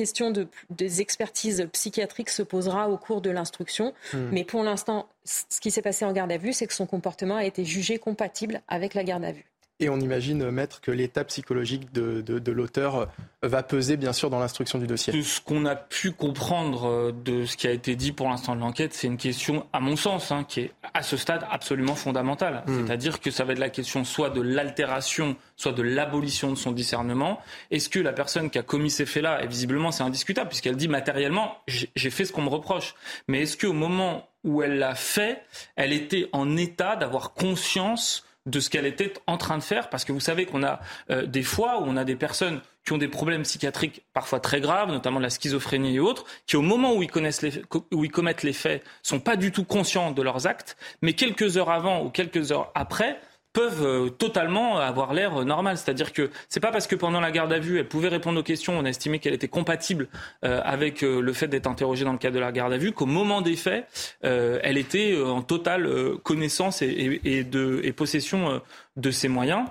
[0.00, 3.92] question de, des expertises psychiatriques se posera au cours de l'instruction.
[4.14, 4.30] Hmm.
[4.32, 7.36] Mais pour l'instant, ce qui s'est passé en garde à vue, c'est que son comportement
[7.36, 9.49] a été jugé compatible avec la garde à vue.
[9.80, 13.08] Et on imagine, Maître, que l'état psychologique de, l'auteur
[13.42, 15.12] va peser, bien sûr, dans l'instruction du dossier.
[15.12, 18.54] De ce qu'on a pu comprendre euh, de ce qui a été dit pour l'instant
[18.54, 21.94] de l'enquête, c'est une question, à mon sens, hein, qui est à ce stade absolument
[21.94, 22.62] fondamentale.
[22.66, 22.84] Hmm.
[22.84, 26.72] C'est-à-dire que ça va être la question soit de l'altération, soit de l'abolition de son
[26.72, 27.40] discernement.
[27.70, 30.88] Est-ce que la personne qui a commis ces faits-là, et visiblement c'est indiscutable, puisqu'elle dit
[30.88, 32.94] matériellement, j'ai fait ce qu'on me reproche,
[33.28, 35.42] mais est-ce qu'au moment où elle l'a fait,
[35.76, 40.04] elle était en état d'avoir conscience de ce qu'elle était en train de faire, parce
[40.04, 40.80] que vous savez qu'on a
[41.10, 44.60] euh, des fois où on a des personnes qui ont des problèmes psychiatriques parfois très
[44.60, 48.10] graves, notamment la schizophrénie et autres, qui au moment où ils, connaissent les, où ils
[48.10, 52.04] commettent les faits sont pas du tout conscients de leurs actes, mais quelques heures avant
[52.04, 53.20] ou quelques heures après
[53.52, 55.76] peuvent euh, totalement avoir l'air normal.
[55.76, 58.44] C'est-à-dire que c'est pas parce que pendant la garde à vue, elle pouvait répondre aux
[58.44, 60.08] questions, on a estimé qu'elle était compatible
[60.44, 62.92] euh, avec euh, le fait d'être interrogée dans le cadre de la garde à vue,
[62.92, 63.86] qu'au moment des faits,
[64.22, 65.88] elle était en totale
[66.22, 68.60] connaissance et, de, et possession
[68.96, 69.66] de ses moyens.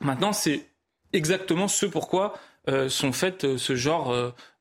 [0.00, 0.66] Maintenant, c'est
[1.12, 2.34] exactement ce pourquoi
[2.88, 4.14] sont faites ce genre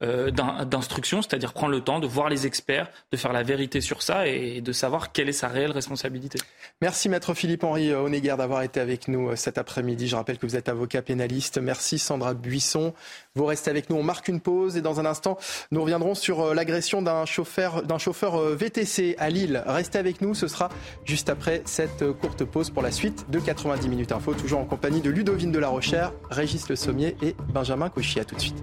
[0.03, 4.01] euh, d'instruction, c'est-à-dire prendre le temps de voir les experts, de faire la vérité sur
[4.01, 6.37] ça et de savoir quelle est sa réelle responsabilité.
[6.81, 10.09] Merci Maître Philippe-Henri Honegger d'avoir été avec nous euh, cet après-midi.
[10.09, 11.59] Je rappelle que vous êtes avocat pénaliste.
[11.59, 12.93] Merci Sandra Buisson.
[13.35, 15.37] Vous restez avec nous, on marque une pause et dans un instant,
[15.71, 19.63] nous reviendrons sur euh, l'agression d'un chauffeur, d'un chauffeur VTC à Lille.
[19.65, 20.67] Restez avec nous, ce sera
[21.05, 24.99] juste après cette courte pause pour la suite de 90 minutes info, toujours en compagnie
[24.99, 28.19] de Ludovine de la Rochère, Régis Le Sommier et Benjamin Cauchy.
[28.19, 28.61] À tout de suite.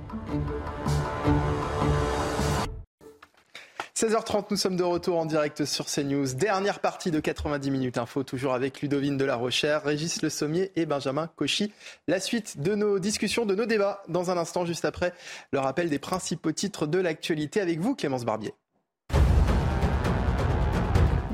[4.02, 6.34] 16h30, nous sommes de retour en direct sur CNews.
[6.34, 10.72] Dernière partie de 90 minutes info, toujours avec Ludovine de la Rochère, Régis Le Sommier
[10.74, 11.72] et Benjamin Cauchy.
[12.08, 15.12] La suite de nos discussions, de nos débats, dans un instant, juste après
[15.52, 18.54] le rappel des principaux titres de l'actualité avec vous, Clémence Barbier.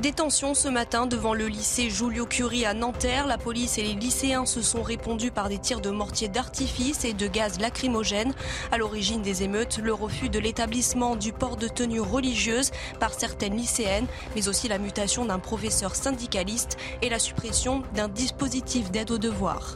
[0.01, 3.27] Détention ce matin devant le lycée Julio Curie à Nanterre.
[3.27, 7.11] La police et les lycéens se sont répondus par des tirs de mortier d'artifice et
[7.11, 8.33] de gaz lacrymogène.
[8.71, 12.71] À l'origine des émeutes, le refus de l'établissement du port de tenue religieuse
[13.01, 18.91] par certaines lycéennes, mais aussi la mutation d'un professeur syndicaliste et la suppression d'un dispositif
[18.91, 19.75] d'aide aux devoirs.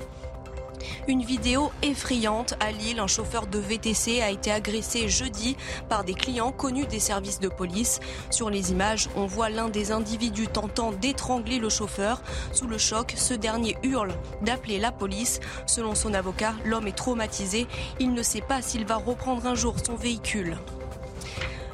[1.08, 3.00] Une vidéo effrayante à Lille.
[3.00, 5.56] Un chauffeur de VTC a été agressé jeudi
[5.90, 8.00] par des clients connus des services de police.
[8.30, 12.22] Sur les images, on voit l'un des individus tentant d'étrangler le chauffeur.
[12.52, 15.40] Sous le choc, ce dernier hurle d'appeler la police.
[15.66, 17.68] Selon son avocat, l'homme est traumatisé.
[18.00, 20.58] Il ne sait pas s'il va reprendre un jour son véhicule.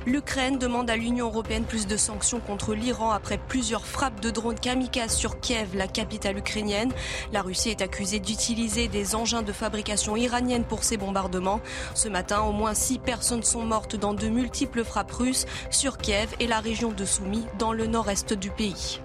[0.10, 4.60] L'Ukraine demande à l'Union européenne plus de sanctions contre l'Iran après plusieurs frappes de drones
[4.60, 6.92] kamikazes sur Kiev, la capitale ukrainienne.
[7.32, 11.62] La Russie est accusée d'utiliser des engins de fabrication iranienne pour ces bombardements.
[11.94, 16.34] Ce matin, au moins six personnes sont mortes dans de multiples frappes russes sur Kiev
[16.40, 19.00] et la région de Soumy dans le nord-est du pays.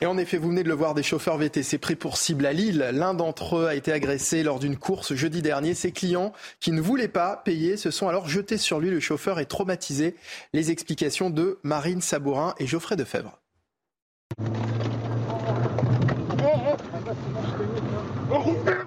[0.00, 2.52] Et en effet, vous venez de le voir, des chauffeurs VTC pris pour cible à
[2.52, 2.88] Lille.
[2.92, 5.74] L'un d'entre eux a été agressé lors d'une course jeudi dernier.
[5.74, 8.90] Ses clients, qui ne voulaient pas payer, se sont alors jetés sur lui.
[8.90, 10.14] Le chauffeur est traumatisé.
[10.52, 13.40] Les explications de Marine Sabourin et Geoffrey Defebvre.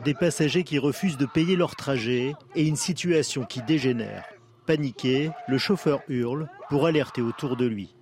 [0.06, 4.24] Des passagers qui refusent de payer leur trajet et une situation qui dégénère.
[4.66, 7.94] Paniqué, le chauffeur hurle pour alerter autour de lui.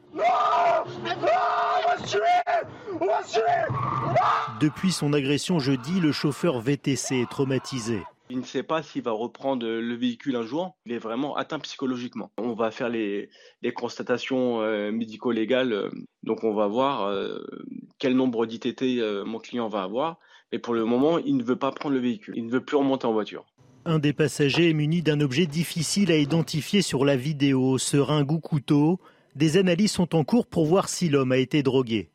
[4.60, 8.02] Depuis son agression jeudi, le chauffeur VTC est traumatisé.
[8.32, 10.76] Il ne sait pas s'il va reprendre le véhicule un jour.
[10.86, 12.30] Il est vraiment atteint psychologiquement.
[12.38, 13.30] On va faire les,
[13.76, 15.90] constatations euh, médico-légales.
[16.24, 17.40] Donc on va voir euh,
[17.98, 20.20] quel nombre d'ITT euh, mon client va avoir.
[20.52, 22.36] Mais pour le moment, il ne veut pas prendre le véhicule.
[22.38, 23.46] Il ne veut plus remonter en voiture.
[23.86, 28.40] Un des passagers est muni d'un objet difficile à identifier sur la vidéo, seringue ou
[28.40, 29.00] couteau.
[29.36, 32.10] Des analyses sont en cours pour voir si l'homme a été drogué.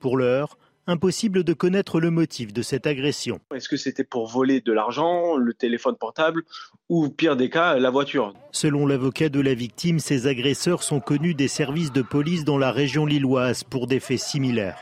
[0.00, 3.40] Pour l'heure, impossible de connaître le motif de cette agression.
[3.54, 6.42] Est-ce que c'était pour voler de l'argent, le téléphone portable
[6.88, 8.34] ou, pire des cas, la voiture?
[8.52, 12.72] Selon l'avocat de la victime, ces agresseurs sont connus des services de police dans la
[12.72, 14.78] région lilloise pour des faits similaires.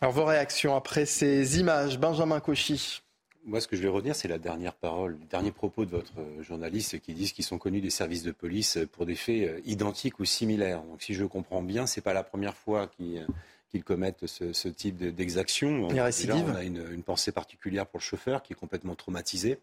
[0.00, 3.00] Alors vos réactions après ces images, Benjamin Cauchy
[3.46, 6.14] moi, ce que je vais retenir, c'est la dernière parole, le dernier propos de votre
[6.40, 10.18] journaliste qui disent qu'ils sont connus des services de police pour des faits euh, identiques
[10.18, 10.82] ou similaires.
[10.82, 15.88] Donc, si je comprends bien, c'est pas la première fois qu'ils commettent ce, type d'exaction.
[16.52, 19.58] On a une, une, pensée particulière pour le chauffeur qui est complètement traumatisé.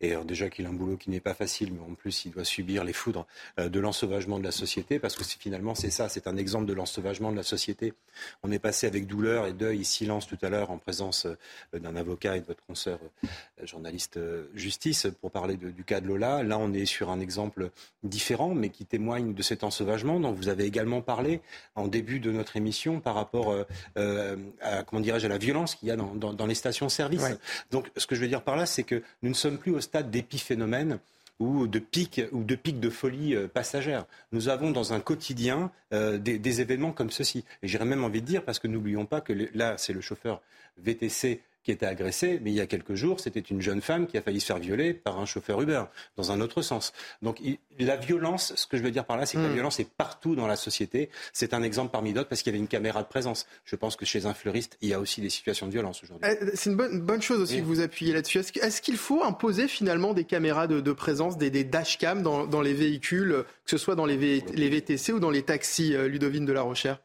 [0.00, 2.44] Et déjà qu'il a un boulot qui n'est pas facile, mais en plus il doit
[2.44, 3.26] subir les foudres
[3.58, 6.72] euh, de l'ensauvagement de la société, parce que finalement c'est ça, c'est un exemple de
[6.72, 7.94] l'ensauvagement de la société.
[8.42, 11.78] On est passé avec douleur et deuil et silence tout à l'heure en présence euh,
[11.78, 14.18] d'un avocat et de votre consoeur euh, journaliste
[14.54, 16.42] justice pour parler du cas de Lola.
[16.42, 17.70] Là on est sur un exemple
[18.02, 21.40] différent, mais qui témoigne de cet ensauvagement dont vous avez également parlé
[21.74, 23.54] en début de notre émission par rapport
[23.96, 27.24] à, comment dirais-je, à la violence qu'il y a dans, les stations-service.
[27.70, 29.80] Donc ce que je veux dire par là, c'est que nous ne sommes plus au
[29.84, 30.98] stade d'épiphénomène
[31.40, 34.06] ou de pics ou de pics de folie euh, passagère.
[34.32, 37.44] Nous avons dans un quotidien euh, des, événements comme ceci.
[37.62, 40.40] Et j'irais même envie de dire, parce que n'oublions pas que là, c'est le chauffeur
[40.78, 44.18] VTC qui était agressée, mais il y a quelques jours, c'était une jeune femme qui
[44.18, 45.84] a failli se faire violer par un chauffeur Uber,
[46.16, 46.92] dans un autre sens.
[47.22, 47.40] Donc
[47.78, 49.54] la violence, ce que je veux dire par là, c'est que la hmm.
[49.54, 51.08] violence est partout dans la société.
[51.32, 53.46] C'est un exemple parmi d'autres parce qu'il y avait une caméra de présence.
[53.64, 56.28] Je pense que chez un fleuriste, il y a aussi des situations de violence aujourd'hui.
[56.30, 58.38] Eh, c'est une bonne, chose aussi que vous appuyez là-dessus.
[58.38, 63.44] Est-ce qu'il faut imposer finalement des caméras de, présence, des, des dashcams dans, les véhicules,
[63.64, 66.62] que ce soit dans les, les VTC ou dans les taxis, euh, Ludovine de la
[66.62, 67.00] Rochère?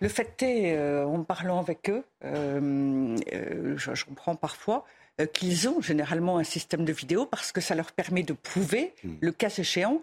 [0.00, 4.84] Le fait est, euh, en parlant avec eux, euh, euh, je, comprends parfois
[5.32, 9.14] qu'ils ont généralement un système de vidéo parce que ça leur permet de prouver, hmm.
[9.20, 10.00] le cas échéant,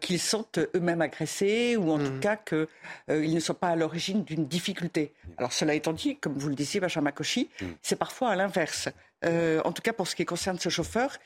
[0.00, 2.20] qu'ils sont eux-mêmes agressés ou en tout hmm.
[2.20, 5.12] cas qu'ils ne sont pas à l'origine d'une difficulté.
[5.36, 7.66] Alors cela étant dit, comme vous le disiez, Benjamin Cauchy, hmm.
[7.82, 8.88] c'est parfois à l'inverse.
[9.22, 11.18] en tout cas pour ce qui concerne ce chauffeur,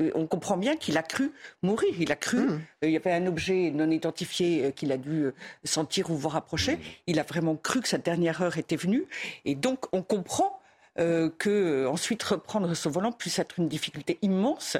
[0.00, 1.32] euh, on comprend bien qu'il a cru
[1.62, 1.94] mourir.
[1.98, 2.38] Il a cru.
[2.38, 5.30] Euh, il y avait un objet non identifié euh, qu'il a dû
[5.64, 6.76] sentir ou voir approcher.
[6.76, 6.80] Hmm.
[7.06, 9.04] Il a vraiment cru que sa dernière heure était venue.
[9.44, 10.60] Et donc, on comprend
[10.98, 14.76] euh, que euh, ensuite reprendre ce volant puisse être une difficulté immense.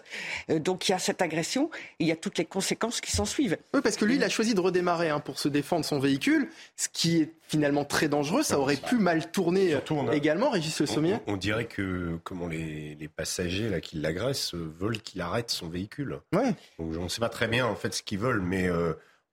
[0.51, 3.13] Euh, donc il y a cette agression, et il y a toutes les conséquences qui
[3.13, 3.59] s'en suivent.
[3.75, 6.49] Oui, parce que lui, il a choisi de redémarrer hein, pour se défendre son véhicule,
[6.77, 8.43] ce qui est finalement très dangereux.
[8.43, 9.77] Ça aurait pu mal tourner
[10.13, 11.17] également, Régis Le Sommier.
[11.27, 16.19] On, dirait que comment les, passagers là qui l'agressent veulent qu'il arrête son véhicule.
[16.35, 16.55] Ouais.
[16.79, 18.69] Donc, on ne sait pas très bien en fait ce qu'ils veulent, mais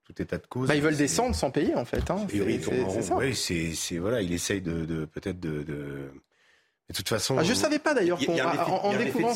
[0.05, 0.67] tout état de cause.
[0.67, 2.09] Bah, ils veulent descendre sans payer en fait.
[2.11, 2.27] Hein.
[2.33, 6.11] Oui, c'est voilà, il essaye de, peut-être de, de
[6.91, 9.33] toute façon, ah, je savais pas d'ailleurs qu'on en, en, découvrant,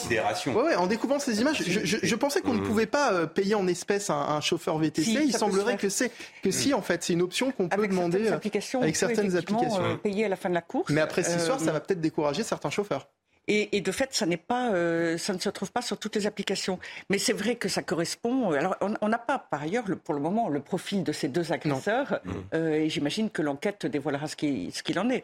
[0.64, 2.64] ouais, en découvrant ces images, je, je, pensais qu'on ne mmh.
[2.64, 5.24] pouvait pas euh, payer en espèces un, un chauffeur VTC.
[5.26, 6.12] Il semblerait que c'est
[6.44, 8.40] que si en fait c'est une option qu'on peut demander euh,
[8.82, 9.82] avec certaines applications.
[9.82, 10.92] Euh, payer à la fin de la course.
[10.92, 13.08] Mais après ce soir, ça va peut-être décourager certains chauffeurs.
[13.50, 16.28] Et, de fait, ça n'est pas, euh, ça ne se trouve pas sur toutes les
[16.28, 16.80] applications.
[17.10, 18.52] Mais c'est vrai que ça correspond.
[18.52, 21.54] Euh, alors, on n'a pas, par ailleurs, pour le moment, le profil de ces deux
[21.54, 22.20] agresseurs.
[22.54, 25.24] Euh, et j'imagine que l'enquête dévoilera ce qu'il en est.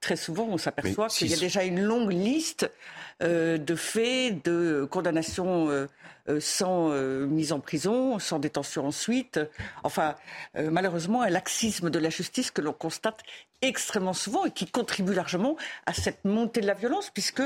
[0.00, 2.70] très souvent, on s'aperçoit qu'il y a déjà une longue liste
[3.20, 5.88] de faits, de condamnations
[6.40, 6.90] sans
[7.26, 9.40] mise en prison, sans détention ensuite.
[9.82, 10.14] Enfin,
[10.54, 13.20] malheureusement, un laxisme de la justice que l'on constate
[13.62, 15.56] extrêmement souvent et qui contribue largement
[15.86, 17.42] à cette montée de la violence, puisque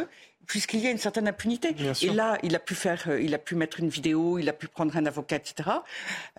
[0.48, 1.76] puisqu'il y a une certaine impunité.
[2.02, 4.52] Et là, il a pu faire, euh, il a pu mettre une vidéo, il a
[4.52, 5.70] pu prendre un avocat, etc.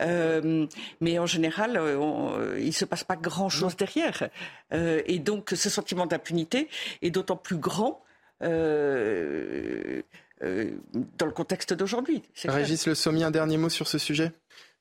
[0.01, 0.65] Euh,
[0.99, 4.29] mais en général, euh, il il se passe pas grand-chose derrière.
[4.71, 6.69] et donc, ce sentiment d'impunité
[7.01, 8.03] est d'autant plus grand.
[8.41, 10.01] Euh,
[11.17, 12.21] dans le contexte d'aujourd'hui.
[12.45, 14.31] Régis Le Sommier, un dernier mot sur ce sujet?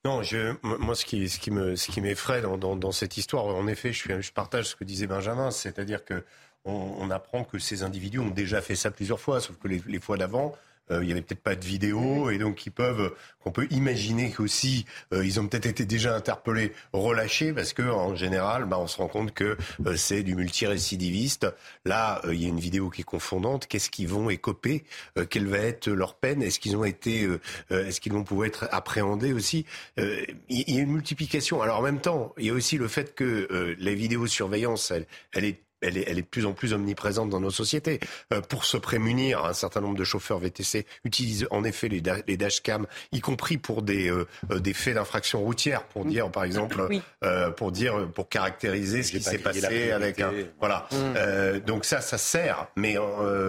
[0.05, 3.16] Non, je, moi, ce qui, ce qui me, ce qui m'effraie dans, dans, dans, cette
[3.16, 6.22] histoire, en effet, je, je partage ce que disait Benjamin, c'est-à-dire que
[6.65, 9.83] on, on, apprend que ces individus ont déjà fait ça plusieurs fois, sauf que les,
[9.87, 10.55] les fois d'avant,
[10.91, 14.31] euh, il n'y avait peut-être pas de vidéo et donc ils peuvent, qu'on peut imaginer
[14.31, 18.87] qu'aussi euh, ils ont peut-être été déjà interpellés, relâchés parce que en général, bah, on
[18.87, 19.57] se rend compte que
[19.87, 21.47] euh, c'est du multirécidiviste.
[21.85, 23.67] Là, il y a une vidéo qui est confondante.
[23.67, 24.85] Qu'est-ce qu'ils vont écoper?
[25.31, 26.43] Quelle va être leur peine?
[26.43, 27.29] Est-ce qu'ils ont été,
[27.71, 29.65] est-ce qu'ils vont pouvoir être appréhendés aussi?
[29.97, 31.63] Il y a une multiplication.
[31.63, 35.45] Alors en même temps, il y a aussi le fait que la vidéosurveillance, elle, elle
[35.45, 38.01] est elle est, elle est de plus en plus omniprésente dans nos sociétés.
[38.33, 42.37] Euh, pour se prémunir, un certain nombre de chauffeurs VTC utilisent en effet les, les
[42.37, 46.89] dashcams, y compris pour des, euh, euh, des faits d'infraction routière, pour dire, par exemple,
[47.24, 50.89] euh, pour dire, pour caractériser ce qui s'est passé avec un, voilà.
[50.93, 51.61] Mmh.
[51.61, 52.97] donc ça, ça sert, mais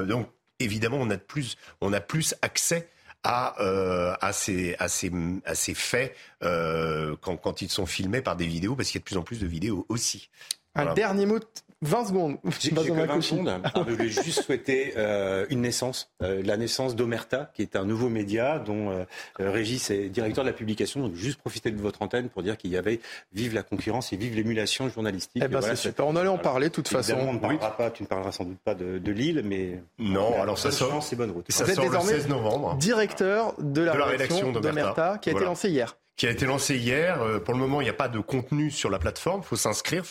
[0.07, 2.89] donc évidemment, on a de plus, on a plus accès
[3.23, 5.11] à, euh, à, ces, à, ces,
[5.45, 9.01] à ces faits euh, quand, quand ils sont filmés par des vidéos, parce qu'il y
[9.01, 10.29] a de plus en plus de vidéos aussi.
[10.75, 11.39] Un dernier mot
[11.81, 12.37] 20 secondes.
[12.59, 13.61] J'ai que 20 secondes.
[13.87, 18.09] Je voulais juste souhaiter euh, une naissance, euh, la naissance d'Omerta, qui est un nouveau
[18.09, 19.05] média dont euh,
[19.37, 20.99] Régis est directeur de la publication.
[20.99, 22.99] Donc juste profiter de votre antenne pour dire qu'il y avait
[23.31, 25.41] vive la concurrence et vive l'émulation journalistique.
[25.43, 26.05] Eh ben, c'est super.
[26.07, 27.15] On allait en parler de toute façon.
[27.17, 30.41] On ne parlera pas, tu ne parleras sans doute pas de, de Lille, mais non.
[30.41, 31.01] Alors ça sort.
[31.01, 31.45] C'est bonne route.
[31.49, 32.75] Ça sort le 16 novembre.
[32.75, 36.45] Directeur de la, de la rédaction d'Omerta, qui a été lancée hier qui a été
[36.45, 37.21] lancé hier.
[37.21, 39.39] Euh, pour le moment, il n'y a pas de contenu sur la plateforme.
[39.41, 40.03] Il faut s'inscrire.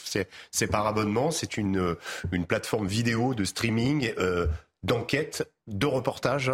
[0.50, 1.30] C'est par abonnement.
[1.30, 1.98] C'est une, euh,
[2.32, 4.46] une plateforme vidéo de streaming, euh,
[4.82, 6.50] d'enquête, de reportage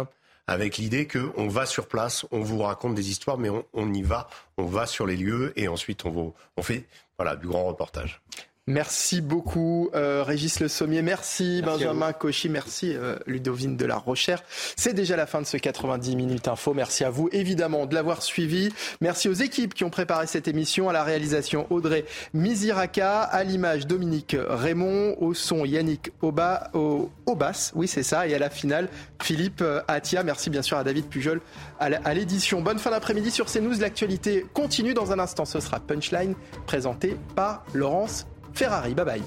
[0.47, 4.03] avec l'idée qu'on va sur place, on vous raconte des histoires, mais on, on, y
[4.03, 4.27] va,
[4.57, 6.21] on va sur les lieux et ensuite on, va,
[6.57, 6.85] on fait
[7.17, 8.21] voilà, du grand reportage.
[8.67, 14.41] Merci beaucoup euh, Régis Le Sommier, merci, Benjamin Cauchy, merci euh, Ludovine de la Rochère.
[14.75, 16.73] C'est déjà la fin de ce 90 minutes info.
[16.73, 18.73] Merci à vous évidemment de l'avoir suivi.
[19.01, 23.85] Merci aux équipes qui ont préparé cette émission, à la réalisation Audrey Miziraka, à l'image
[23.85, 28.89] Dominique Raymond, au son Yannick Oba, au, Obas, oui c'est ça, et à la finale
[29.21, 30.23] Philippe euh, Atia.
[30.23, 31.39] Merci bien sûr à David Pujol
[31.79, 32.61] à l'édition.
[32.61, 33.79] Bonne fin d'après-midi sur CNews.
[33.79, 35.45] L'actualité continue dans un instant.
[35.45, 36.33] Ce sera Punchline
[36.65, 38.25] présenté par Laurence
[38.55, 38.93] Ferrari.
[38.93, 39.23] Bye bye.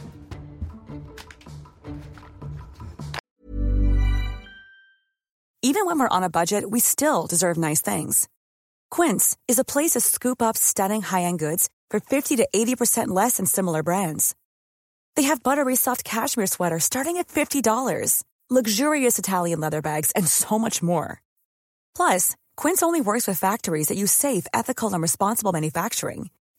[5.61, 8.29] Even when we're on a budget, we still deserve nice things.
[8.91, 13.37] Quince is a place to scoop up stunning high-end goods for 50 to 80% less
[13.37, 14.35] than similar brands.
[15.17, 20.59] They have buttery soft cashmere sweaters starting at $50, luxurious Italian leather bags, and so
[20.59, 21.21] much more.
[21.95, 26.31] Plus, Quince only works with factories that use safe, ethical, and responsible manufacturing.